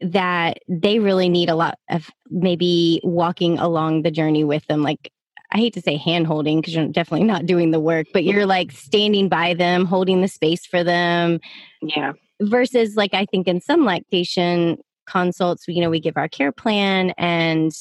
that 0.00 0.58
they 0.68 0.98
really 0.98 1.28
need 1.28 1.48
a 1.48 1.54
lot 1.54 1.78
of 1.90 2.10
maybe 2.30 3.00
walking 3.04 3.58
along 3.58 4.02
the 4.02 4.10
journey 4.10 4.44
with 4.44 4.66
them. 4.66 4.82
Like, 4.82 5.10
I 5.52 5.58
hate 5.58 5.74
to 5.74 5.80
say 5.80 5.96
hand 5.96 6.26
holding 6.26 6.60
because 6.60 6.74
you're 6.74 6.88
definitely 6.88 7.26
not 7.26 7.46
doing 7.46 7.70
the 7.70 7.80
work, 7.80 8.06
but 8.12 8.24
you're 8.24 8.46
like 8.46 8.72
standing 8.72 9.28
by 9.28 9.54
them, 9.54 9.84
holding 9.84 10.20
the 10.20 10.28
space 10.28 10.66
for 10.66 10.82
them. 10.82 11.38
Yeah. 11.80 12.12
Versus, 12.40 12.96
like, 12.96 13.14
I 13.14 13.26
think 13.26 13.46
in 13.46 13.60
some 13.60 13.84
lactation, 13.84 14.78
consults, 15.06 15.66
you 15.68 15.80
know, 15.80 15.90
we 15.90 16.00
give 16.00 16.16
our 16.16 16.28
care 16.28 16.52
plan 16.52 17.10
and 17.18 17.72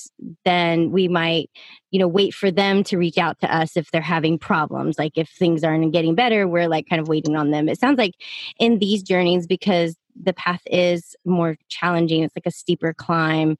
then 0.46 0.92
we 0.92 1.08
might, 1.08 1.50
you 1.92 2.00
know, 2.00 2.08
wait 2.08 2.34
for 2.34 2.52
them 2.52 2.84
to 2.86 2.98
reach 2.98 3.18
out 3.18 3.40
to 3.40 3.56
us 3.56 3.78
if 3.78 3.92
they're 3.92 4.02
having 4.02 4.38
problems. 4.38 4.98
Like 4.98 5.18
if 5.18 5.30
things 5.30 5.64
aren't 5.64 5.94
getting 5.94 6.16
better, 6.16 6.48
we're 6.48 6.68
like 6.68 6.88
kind 6.90 7.02
of 7.02 7.08
waiting 7.08 7.36
on 7.36 7.52
them. 7.52 7.70
It 7.70 7.80
sounds 7.80 7.98
like 7.98 8.16
in 8.60 8.80
these 8.80 9.04
journeys, 9.04 9.48
because 9.48 9.96
the 10.22 10.34
path 10.34 10.62
is 10.68 11.16
more 11.26 11.56
challenging, 11.70 12.24
it's 12.24 12.36
like 12.36 12.46
a 12.46 12.52
steeper 12.52 12.94
climb. 12.94 13.58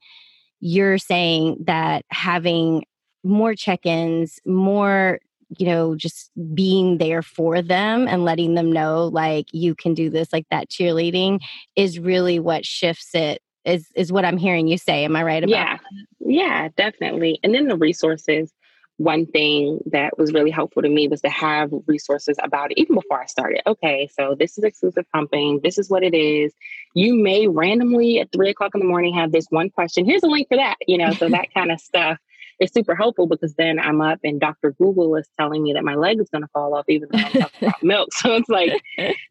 You're 0.60 0.98
saying 0.98 1.58
that 1.66 2.06
having 2.10 2.86
more 3.24 3.56
check 3.56 3.86
ins, 3.86 4.40
more 4.46 5.20
you 5.60 5.68
know, 5.68 5.96
just 5.96 6.32
being 6.56 6.98
there 6.98 7.22
for 7.22 7.62
them 7.62 8.08
and 8.08 8.26
letting 8.26 8.56
them 8.56 8.72
know 8.72 9.06
like 9.06 9.46
you 9.52 9.76
can 9.76 9.94
do 9.94 10.10
this, 10.10 10.34
like 10.34 10.48
that 10.50 10.68
cheerleading 10.68 11.40
is 11.76 12.00
really 12.00 12.40
what 12.40 12.66
shifts 12.66 13.14
it 13.14 13.40
is 13.66 13.88
is 13.96 14.12
what 14.12 14.26
I'm 14.26 14.38
hearing 14.38 14.68
you 14.68 14.78
say. 14.78 15.06
Am 15.06 15.16
I 15.16 15.24
right 15.24 15.44
about 15.44 15.52
Yeah. 15.52 15.78
Yeah, 16.20 16.70
definitely. 16.76 17.40
And 17.44 17.54
then 17.54 17.68
the 17.68 17.78
resources. 17.78 18.54
One 18.98 19.26
thing 19.26 19.80
that 19.88 20.20
was 20.20 20.34
really 20.34 20.52
helpful 20.52 20.84
to 20.84 20.88
me 20.88 21.08
was 21.08 21.20
to 21.22 21.30
have 21.30 21.72
resources 21.88 22.38
about 22.44 22.72
it 22.72 22.80
even 22.80 22.94
before 22.94 23.20
I 23.20 23.26
started. 23.26 23.62
Okay, 23.66 24.08
so 24.14 24.36
this 24.38 24.56
is 24.56 24.64
exclusive 24.64 25.06
pumping. 25.12 25.62
This 25.64 25.80
is 25.80 25.90
what 25.90 26.04
it 26.04 26.14
is. 26.14 26.54
You 26.94 27.16
may 27.16 27.48
randomly 27.48 28.20
at 28.20 28.32
three 28.32 28.52
o'clock 28.52 28.76
in 28.76 28.82
the 28.82 28.86
morning 28.86 29.16
have 29.16 29.32
this 29.32 29.48
one 29.50 29.72
question. 29.72 30.06
Here's 30.06 30.22
a 30.22 30.28
link 30.28 30.48
for 30.48 30.58
that, 30.58 30.76
you 30.88 31.00
know, 31.00 31.12
so 31.12 31.28
that 31.30 31.52
kind 31.56 31.72
of 31.72 31.80
stuff 31.80 32.20
it's 32.60 32.74
super 32.74 32.96
helpful 32.96 33.28
because 33.28 33.54
then 33.56 33.80
I'm 33.80 34.02
up 34.02 34.20
and 34.24 34.40
Dr. 34.40 34.72
Google 34.72 35.16
is 35.16 35.28
telling 35.40 35.64
me 35.64 35.74
that 35.74 35.84
my 35.84 35.96
leg 35.96 36.20
is 36.20 36.30
going 36.30 36.44
to 36.44 36.48
fall 36.50 36.74
off 36.76 36.86
even 36.88 37.10
though 37.12 37.20
I'm 37.20 37.32
talking 37.32 37.68
about 37.68 37.84
milk. 37.84 38.14
So 38.14 38.36
it's 38.36 38.50
like 38.50 38.82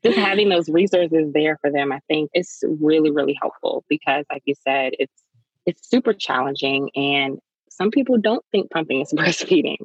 just 0.05 0.19
having 0.19 0.49
those 0.49 0.69
resources 0.69 1.33
there 1.33 1.59
for 1.61 1.71
them, 1.71 1.93
I 1.93 2.01
think 2.09 2.31
is 2.35 2.63
really, 2.81 3.11
really 3.11 3.37
helpful 3.41 3.85
because 3.89 4.25
like 4.31 4.43
you 4.45 4.55
said, 4.63 4.93
it's 4.99 5.23
it's 5.65 5.89
super 5.89 6.13
challenging 6.13 6.91
and 6.97 7.39
some 7.71 7.91
people 7.91 8.19
don't 8.19 8.45
think 8.53 8.71
pumping 8.71 9.01
is 9.01 9.13
breastfeeding. 9.17 9.79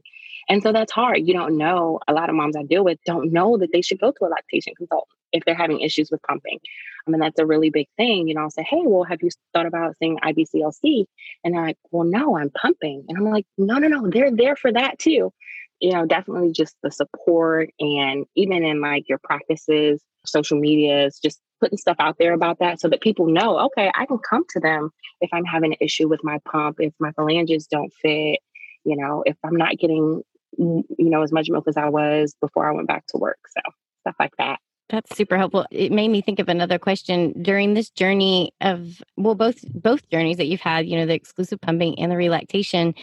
And 0.50 0.64
so 0.64 0.72
that's 0.72 0.92
hard. 0.92 1.28
You 1.28 1.34
don't 1.34 1.58
know. 1.58 2.00
A 2.08 2.14
lot 2.14 2.30
of 2.30 2.36
moms 2.36 2.56
I 2.56 2.64
deal 2.64 2.84
with 2.84 3.00
don't 3.06 3.34
know 3.34 3.58
that 3.58 3.70
they 3.74 3.82
should 3.82 4.00
go 4.00 4.12
to 4.12 4.26
a 4.26 4.28
lactation 4.28 4.74
consultant 4.76 5.17
if 5.32 5.44
they're 5.46 5.56
having 5.56 5.82
issues 5.82 6.10
with 6.12 6.22
pumping. 6.24 6.60
Um, 7.08 7.14
I 7.14 7.18
mean, 7.18 7.20
that's 7.20 7.40
a 7.40 7.46
really 7.46 7.70
big 7.70 7.88
thing. 7.98 8.28
You 8.28 8.36
know, 8.36 8.42
I'll 8.42 8.50
say, 8.50 8.64
hey, 8.64 8.82
well, 8.84 9.04
have 9.04 9.20
you 9.22 9.30
thought 9.54 9.66
about 9.66 9.96
seeing 10.00 10.18
IBCLC? 10.20 11.06
And 11.44 11.54
they're 11.54 11.64
like, 11.64 11.78
well, 11.92 12.08
no, 12.08 12.38
I'm 12.38 12.50
pumping. 12.50 13.06
And 13.08 13.18
I'm 13.18 13.26
like, 13.26 13.46
no, 13.58 13.76
no, 13.78 13.88
no, 13.88 14.10
they're 14.10 14.36
there 14.36 14.56
for 14.56 14.72
that 14.72 15.00
too. 15.00 15.32
You 15.80 15.94
know, 15.94 16.06
definitely 16.06 16.52
just 16.54 16.76
the 16.82 16.92
support 16.92 17.70
and 17.80 18.26
even 18.36 18.64
in 18.64 18.82
like 18.82 19.08
your 19.08 19.20
practices, 19.24 20.02
social 20.26 20.60
medias, 20.60 21.20
just 21.20 21.40
putting 21.60 21.78
stuff 21.78 21.98
out 22.00 22.18
there 22.20 22.34
about 22.34 22.60
that 22.60 22.80
so 22.80 22.88
that 22.90 23.02
people 23.02 23.28
know, 23.28 23.60
okay, 23.60 23.92
I 23.96 24.06
can 24.06 24.18
come 24.18 24.44
to 24.50 24.60
them 24.60 24.92
if 25.22 25.30
I'm 25.34 25.46
having 25.46 25.74
an 25.74 25.78
issue 25.82 26.08
with 26.08 26.24
my 26.24 26.40
pump, 26.46 26.78
if 26.80 26.94
my 27.00 27.12
flanges 27.14 27.68
don't 27.68 27.94
fit, 28.02 28.40
you 28.84 28.96
know, 28.96 29.24
if 29.26 29.36
I'm 29.44 29.56
not 29.56 29.78
getting, 29.78 30.24
you 30.58 30.86
know, 30.98 31.22
as 31.22 31.32
much 31.32 31.50
milk 31.50 31.66
as 31.68 31.78
I 31.78 31.90
was 31.90 32.36
before 32.42 32.68
I 32.68 32.74
went 32.74 32.88
back 32.88 33.06
to 33.08 33.18
work. 33.18 33.40
So 33.50 33.62
stuff 34.02 34.16
like 34.20 34.36
that. 34.38 34.60
That's 34.90 35.18
super 35.18 35.38
helpful. 35.38 35.66
It 35.70 35.92
made 35.92 36.08
me 36.08 36.22
think 36.22 36.40
of 36.40 36.48
another 36.48 36.80
question 36.80 37.34
during 37.42 37.74
this 37.74 37.90
journey 37.90 38.54
of 38.62 39.02
well 39.18 39.36
both 39.36 39.58
both 39.74 40.10
journeys 40.10 40.38
that 40.38 40.48
you've 40.48 40.62
had, 40.62 40.88
you 40.88 40.96
know, 40.98 41.06
the 41.06 41.14
exclusive 41.14 41.60
pumping 41.60 42.00
and 42.00 42.10
the 42.10 42.16
relactation. 42.16 42.96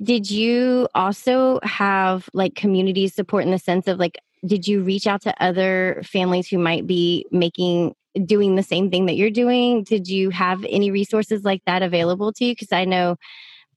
Did 0.00 0.30
you 0.30 0.88
also 0.94 1.58
have 1.64 2.28
like 2.34 2.54
community 2.54 3.08
support 3.08 3.44
in 3.44 3.50
the 3.50 3.58
sense 3.58 3.88
of 3.88 3.98
like 3.98 4.16
did 4.46 4.68
you 4.68 4.82
reach 4.82 5.06
out 5.08 5.22
to 5.22 5.42
other 5.42 6.02
families 6.04 6.46
who 6.46 6.58
might 6.58 6.86
be 6.86 7.26
making 7.32 7.94
doing 8.24 8.54
the 8.54 8.62
same 8.62 8.90
thing 8.90 9.06
that 9.06 9.16
you're 9.16 9.30
doing? 9.30 9.82
Did 9.82 10.06
you 10.06 10.30
have 10.30 10.64
any 10.68 10.92
resources 10.92 11.42
like 11.42 11.62
that 11.66 11.82
available 11.82 12.32
to 12.34 12.44
you 12.44 12.52
because 12.52 12.70
I 12.70 12.84
know 12.84 13.16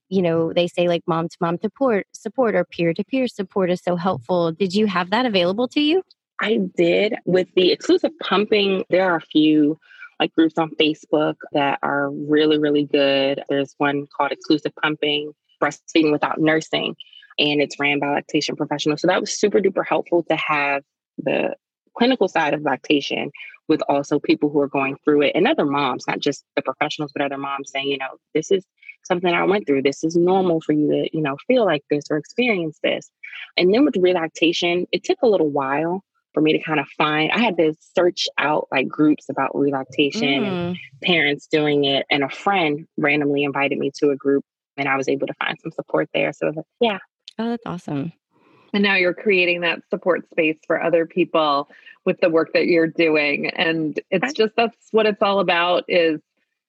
you 0.09 0.21
know 0.21 0.53
they 0.53 0.67
say 0.67 0.87
like 0.87 1.01
mom 1.07 1.27
to 1.27 1.37
mom 1.41 1.57
support 1.59 2.05
support 2.11 2.53
or 2.53 2.65
peer 2.65 2.93
to 2.93 3.03
peer 3.03 3.27
support 3.27 3.71
is 3.71 3.81
so 3.81 3.95
helpful. 3.95 4.51
Did 4.51 4.75
you 4.75 4.85
have 4.85 5.09
that 5.09 5.25
available 5.25 5.67
to 5.69 5.81
you? 5.81 6.03
I 6.39 6.59
did 6.75 7.15
with 7.25 7.47
the 7.55 7.71
exclusive 7.71 8.11
pumping. 8.21 8.83
There 8.89 9.09
are 9.09 9.17
a 9.17 9.21
few 9.21 9.79
like 10.19 10.33
groups 10.33 10.57
on 10.57 10.71
Facebook 10.79 11.35
that 11.53 11.79
are 11.83 12.09
really, 12.11 12.57
really 12.57 12.85
good. 12.85 13.43
There's 13.49 13.75
one 13.77 14.07
called 14.15 14.31
Exclusive 14.31 14.73
Pumping, 14.81 15.31
Breastfeeding 15.61 16.11
Without 16.11 16.39
Nursing, 16.39 16.95
and 17.37 17.61
it's 17.61 17.79
ran 17.79 17.99
by 17.99 18.09
lactation 18.09 18.55
professionals. 18.55 19.01
So 19.01 19.07
that 19.07 19.21
was 19.21 19.37
super 19.37 19.59
duper 19.59 19.85
helpful 19.85 20.23
to 20.23 20.35
have 20.35 20.83
the 21.17 21.55
clinical 21.95 22.27
side 22.27 22.53
of 22.53 22.61
lactation 22.61 23.31
with 23.67 23.81
also 23.89 24.19
people 24.19 24.49
who 24.49 24.59
are 24.61 24.67
going 24.67 24.95
through 25.03 25.23
it 25.23 25.33
and 25.35 25.47
other 25.47 25.65
moms, 25.65 26.05
not 26.07 26.19
just 26.19 26.43
the 26.55 26.61
professionals, 26.61 27.11
but 27.13 27.23
other 27.23 27.37
moms 27.37 27.71
saying, 27.71 27.87
you 27.87 27.97
know, 27.97 28.17
this 28.33 28.51
is 28.51 28.65
something 29.03 29.33
I 29.33 29.43
went 29.43 29.67
through. 29.67 29.83
This 29.83 30.03
is 30.03 30.15
normal 30.15 30.61
for 30.61 30.73
you 30.73 30.89
to, 30.89 31.09
you 31.13 31.21
know, 31.21 31.37
feel 31.47 31.65
like 31.65 31.83
this 31.89 32.05
or 32.09 32.17
experience 32.17 32.79
this. 32.83 33.09
And 33.55 33.73
then 33.73 33.85
with 33.85 33.97
relactation, 33.97 34.87
it 34.91 35.03
took 35.03 35.17
a 35.21 35.27
little 35.27 35.49
while 35.49 36.03
for 36.33 36.41
me 36.41 36.53
to 36.53 36.59
kind 36.59 36.79
of 36.79 36.87
find 36.97 37.31
i 37.31 37.39
had 37.39 37.57
to 37.57 37.73
search 37.95 38.27
out 38.37 38.67
like 38.71 38.87
groups 38.87 39.29
about 39.29 39.57
relactation 39.57 40.43
mm. 40.43 40.47
and 40.47 40.77
parents 41.03 41.47
doing 41.47 41.85
it 41.85 42.05
and 42.09 42.23
a 42.23 42.29
friend 42.29 42.87
randomly 42.97 43.43
invited 43.43 43.77
me 43.77 43.91
to 43.95 44.09
a 44.11 44.15
group 44.15 44.43
and 44.77 44.87
i 44.87 44.95
was 44.95 45.07
able 45.07 45.27
to 45.27 45.33
find 45.35 45.57
some 45.61 45.71
support 45.71 46.09
there 46.13 46.31
so 46.33 46.51
yeah. 46.79 46.99
Oh 47.39 47.49
that's 47.49 47.65
awesome. 47.65 48.13
And 48.73 48.83
now 48.83 48.95
you're 48.95 49.13
creating 49.13 49.61
that 49.61 49.79
support 49.89 50.29
space 50.29 50.57
for 50.67 50.81
other 50.81 51.05
people 51.05 51.69
with 52.05 52.19
the 52.19 52.29
work 52.29 52.53
that 52.53 52.67
you're 52.67 52.87
doing 52.87 53.47
and 53.51 53.99
it's 54.11 54.33
just 54.33 54.55
that's 54.55 54.75
what 54.91 55.05
it's 55.05 55.21
all 55.21 55.39
about 55.39 55.83
is 55.87 56.21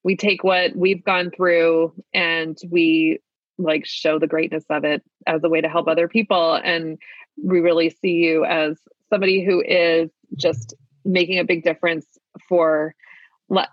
we 0.03 0.15
take 0.15 0.43
what 0.43 0.75
we've 0.75 1.03
gone 1.03 1.31
through 1.31 1.93
and 2.13 2.57
we 2.69 3.19
like 3.57 3.85
show 3.85 4.17
the 4.17 4.27
greatness 4.27 4.63
of 4.69 4.83
it 4.85 5.03
as 5.27 5.43
a 5.43 5.49
way 5.49 5.61
to 5.61 5.69
help 5.69 5.87
other 5.87 6.07
people 6.07 6.53
and 6.55 6.97
we 7.41 7.59
really 7.59 7.89
see 7.89 8.13
you 8.13 8.45
as 8.45 8.77
somebody 9.09 9.43
who 9.43 9.61
is 9.61 10.09
just 10.35 10.73
making 11.05 11.39
a 11.39 11.43
big 11.43 11.63
difference 11.63 12.05
for 12.47 12.93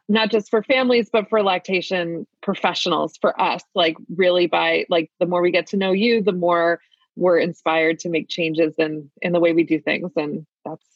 not 0.08 0.30
just 0.30 0.48
for 0.48 0.62
families 0.62 1.10
but 1.12 1.28
for 1.28 1.42
lactation 1.42 2.26
professionals 2.42 3.18
for 3.20 3.38
us 3.38 3.62
like 3.74 3.94
really 4.16 4.46
by 4.46 4.86
like 4.88 5.10
the 5.20 5.26
more 5.26 5.42
we 5.42 5.50
get 5.50 5.66
to 5.66 5.76
know 5.76 5.92
you 5.92 6.22
the 6.22 6.32
more 6.32 6.80
we're 7.16 7.38
inspired 7.38 7.98
to 8.00 8.08
make 8.08 8.28
changes 8.28 8.74
in 8.78 9.10
in 9.22 9.32
the 9.32 9.40
way 9.40 9.52
we 9.52 9.64
do 9.64 9.80
things. 9.80 10.12
And 10.16 10.46
that's 10.64 10.86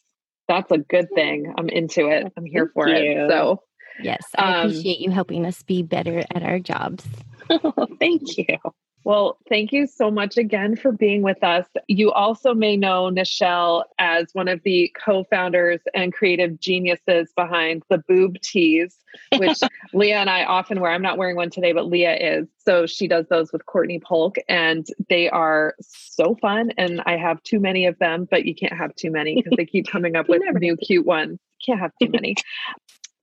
that's 0.47 0.71
a 0.71 0.79
good 0.79 1.09
thing. 1.15 1.53
I'm 1.57 1.69
into 1.69 2.09
it. 2.09 2.33
I'm 2.37 2.45
here 2.45 2.71
for 2.73 2.87
Thank 2.87 3.05
it 3.05 3.31
so 3.31 3.63
yes 4.03 4.25
i 4.37 4.61
um, 4.61 4.67
appreciate 4.67 4.99
you 4.99 5.11
helping 5.11 5.45
us 5.45 5.63
be 5.63 5.83
better 5.83 6.23
at 6.35 6.43
our 6.43 6.59
jobs. 6.59 7.07
Thank 8.01 8.39
you 8.39 8.57
well, 9.05 9.39
thank 9.49 9.73
you 9.73 9.87
so 9.87 10.11
much 10.11 10.37
again 10.37 10.77
for 10.77 10.93
being 10.93 11.23
with 11.23 11.43
us. 11.43 11.67
You 11.89 12.13
also 12.13 12.55
may 12.55 12.77
know 12.77 13.11
Nichelle 13.11 13.85
as 13.99 14.29
one 14.35 14.49
of 14.49 14.63
the 14.63 14.95
co 15.03 15.25
founders 15.25 15.81
and 15.95 16.13
creative 16.13 16.61
geniuses 16.61 17.33
behind 17.35 17.83
the 17.89 17.99
boob 17.99 18.41
tees, 18.43 18.99
which 19.37 19.59
Leah 19.95 20.19
and 20.19 20.29
I 20.29 20.45
often 20.45 20.81
wear. 20.81 20.93
I'm 20.93 21.03
not 21.03 21.17
wearing 21.17 21.37
one 21.37 21.51
today, 21.51 21.73
but 21.73 21.87
Leah 21.87 22.17
is. 22.17 22.49
So 22.65 22.87
she 22.87 23.09
does 23.09 23.27
those 23.29 23.53
with 23.53 23.65
Courtney 23.65 24.01
Polk, 24.01 24.37
and 24.49 24.87
they 25.09 25.31
are 25.31 25.75
so 25.81 26.37
fun. 26.37 26.73
And 26.77 27.01
I 27.07 27.17
have 27.17 27.43
too 27.43 27.59
many 27.59 27.87
of 27.87 27.99
them, 27.99 28.29
but 28.31 28.45
you 28.45 28.55
can't 28.55 28.77
have 28.77 28.95
too 28.97 29.11
many 29.11 29.37
because 29.37 29.55
they 29.57 29.67
keep 29.67 29.89
coming 29.89 30.15
up 30.15 30.29
with 30.29 30.43
new 30.55 30.77
cute 30.77 31.07
ones. 31.07 31.39
Can't 31.65 31.81
have 31.81 31.93
too 32.01 32.11
many. 32.11 32.37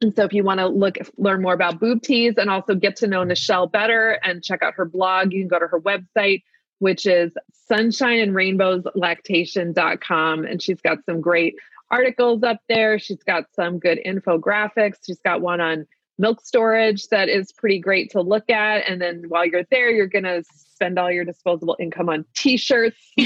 And 0.02 0.16
so 0.16 0.24
if 0.24 0.34
you 0.34 0.44
want 0.44 0.60
to 0.60 0.68
look 0.68 0.98
learn 1.18 1.42
more 1.42 1.54
about 1.54 1.80
boob 1.80 2.04
tees 2.04 2.36
and 2.38 2.52
also 2.52 2.76
get 2.76 2.98
to 2.98 3.08
know 3.08 3.24
Nichelle 3.24 3.72
better 3.72 4.20
and 4.24 4.44
check 4.44 4.62
out 4.62 4.76
her 4.76 4.86
blog, 4.86 5.34
you 5.34 5.42
can 5.42 5.48
go 5.48 5.58
to 5.60 5.68
her 5.68 5.80
website, 5.80 6.44
which 6.80 7.08
is 7.08 7.32
sunshineandrainbowslactation.com. 7.70 10.46
And 10.46 10.62
she's 10.62 10.82
got 10.82 11.00
some 11.06 11.20
great 11.20 11.56
articles 11.90 12.44
up 12.44 12.62
there. 12.70 13.00
She's 13.00 13.24
got 13.24 13.46
some 13.56 13.80
good 13.80 14.00
infographics. 14.06 14.98
She's 15.06 15.22
got 15.22 15.42
one 15.42 15.62
on 15.62 15.88
milk 16.20 16.46
storage 16.46 17.08
that 17.08 17.30
is 17.30 17.52
pretty 17.52 17.80
great 17.80 18.12
to 18.12 18.22
look 18.22 18.50
at. 18.50 18.88
And 18.88 19.02
then 19.02 19.24
while 19.28 19.46
you're 19.46 19.66
there, 19.72 19.90
you're 19.90 20.08
going 20.08 20.26
to 20.26 20.44
spend 20.78 21.00
all 21.00 21.12
your 21.12 21.26
disposable 21.26 21.76
income 21.80 22.08
on 22.08 22.24
t-shirts. 22.36 22.98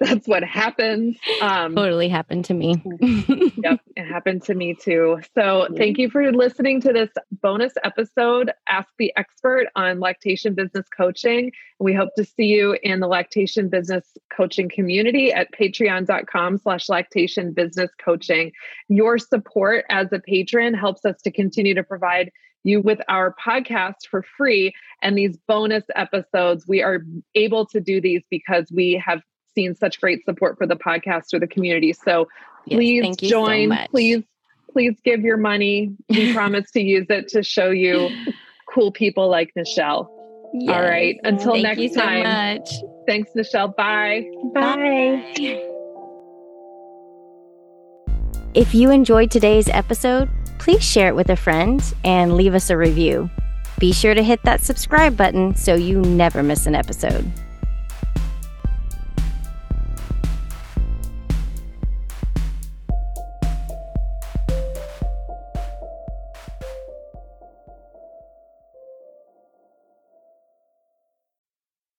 that's 0.00 0.28
what 0.28 0.44
happens. 0.44 1.16
Um, 1.42 1.74
totally 1.74 2.08
happened 2.08 2.44
to 2.44 2.54
me. 2.54 2.80
yep, 3.56 3.80
it 3.96 4.04
happened 4.06 4.44
to 4.44 4.54
me 4.54 4.72
too. 4.72 5.20
So 5.34 5.66
thank 5.76 5.98
you 5.98 6.08
for 6.08 6.30
listening 6.30 6.80
to 6.82 6.92
this 6.92 7.10
bonus 7.42 7.72
episode, 7.82 8.52
Ask 8.68 8.88
the 9.00 9.12
Expert 9.16 9.66
on 9.74 9.98
lactation 9.98 10.54
business 10.54 10.86
coaching. 10.96 11.50
We 11.80 11.92
hope 11.92 12.10
to 12.16 12.24
see 12.24 12.46
you 12.46 12.78
in 12.84 13.00
the 13.00 13.08
lactation 13.08 13.68
business 13.68 14.16
coaching 14.32 14.68
community 14.68 15.32
at 15.32 15.52
patreon.com 15.52 16.58
slash 16.58 16.88
lactation 16.88 17.52
business 17.52 17.90
coaching. 18.00 18.52
Your 18.88 19.18
support 19.18 19.84
as 19.90 20.12
a 20.12 20.20
patron 20.20 20.72
helps 20.72 21.04
us 21.04 21.20
to 21.22 21.32
continue 21.32 21.74
to 21.74 21.82
provide 21.82 22.30
you 22.66 22.80
with 22.80 23.00
our 23.08 23.34
podcast 23.34 24.08
for 24.10 24.24
free. 24.36 24.72
And 25.02 25.16
these 25.16 25.36
bonus 25.48 25.84
episodes, 25.94 26.66
we 26.66 26.82
are 26.82 27.00
able 27.34 27.66
to 27.66 27.80
do 27.80 28.00
these 28.00 28.22
because 28.30 28.66
we 28.72 29.02
have 29.04 29.22
seen 29.54 29.74
such 29.74 30.00
great 30.00 30.24
support 30.24 30.58
for 30.58 30.66
the 30.66 30.76
podcast 30.76 31.32
or 31.32 31.38
the 31.38 31.46
community. 31.46 31.92
So 31.92 32.28
yes, 32.66 32.76
please 32.76 33.16
join. 33.16 33.70
So 33.70 33.86
please, 33.90 34.24
please 34.72 34.96
give 35.04 35.20
your 35.20 35.36
money. 35.36 35.94
We 36.08 36.32
promise 36.34 36.70
to 36.72 36.80
use 36.80 37.06
it 37.08 37.28
to 37.28 37.42
show 37.42 37.70
you 37.70 38.10
cool 38.72 38.92
people 38.92 39.28
like 39.28 39.52
Nichelle. 39.56 40.08
Yes. 40.52 40.74
All 40.74 40.82
right. 40.82 41.16
Until 41.24 41.52
Thank 41.52 41.78
next 41.78 41.94
so 41.94 42.00
time. 42.00 42.22
Much. 42.22 42.70
Thanks, 43.06 43.30
Nichelle. 43.36 43.74
Bye. 43.76 44.26
Bye. 44.54 45.32
Bye. 45.36 45.72
If 48.54 48.74
you 48.74 48.90
enjoyed 48.90 49.30
today's 49.30 49.68
episode, 49.68 50.30
please 50.58 50.82
share 50.82 51.08
it 51.08 51.14
with 51.16 51.30
a 51.30 51.36
friend 51.36 51.82
and 52.04 52.36
leave 52.36 52.54
us 52.54 52.70
a 52.70 52.76
review. 52.76 53.30
Be 53.78 53.92
sure 53.92 54.14
to 54.14 54.22
hit 54.22 54.42
that 54.44 54.62
subscribe 54.62 55.16
button 55.16 55.54
so 55.54 55.74
you 55.74 56.00
never 56.00 56.42
miss 56.42 56.66
an 56.66 56.74
episode. 56.74 57.30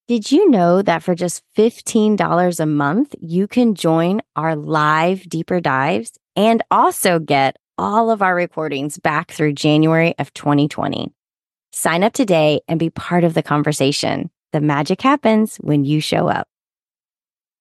Did 0.08 0.32
you 0.32 0.50
know 0.50 0.82
that 0.82 1.04
for 1.04 1.15
just 1.15 1.43
$15 1.58 2.60
a 2.62 2.65
month, 2.65 3.13
you 3.20 3.46
can 3.46 3.76
join 3.76 4.22
our 4.38 4.56
live 4.56 5.28
deeper 5.28 5.60
dives 5.60 6.13
and 6.34 6.63
also 6.72 7.20
get 7.20 7.58
all 7.78 8.10
of 8.10 8.22
our 8.22 8.34
recordings 8.34 8.98
back 8.98 9.32
through 9.32 9.54
January 9.54 10.16
of 10.18 10.34
2020? 10.34 11.12
Sign 11.72 12.04
up 12.04 12.13
today 12.13 12.62
and 12.68 12.80
be 12.80 12.90
part 12.90 13.24
of 13.24 13.34
the 13.34 13.44
conversation. 13.44 14.30
The 14.52 14.62
magic 14.62 15.02
happens 15.02 15.58
when 15.58 15.86
you 15.86 16.00
show 16.00 16.28
up. 16.28 16.48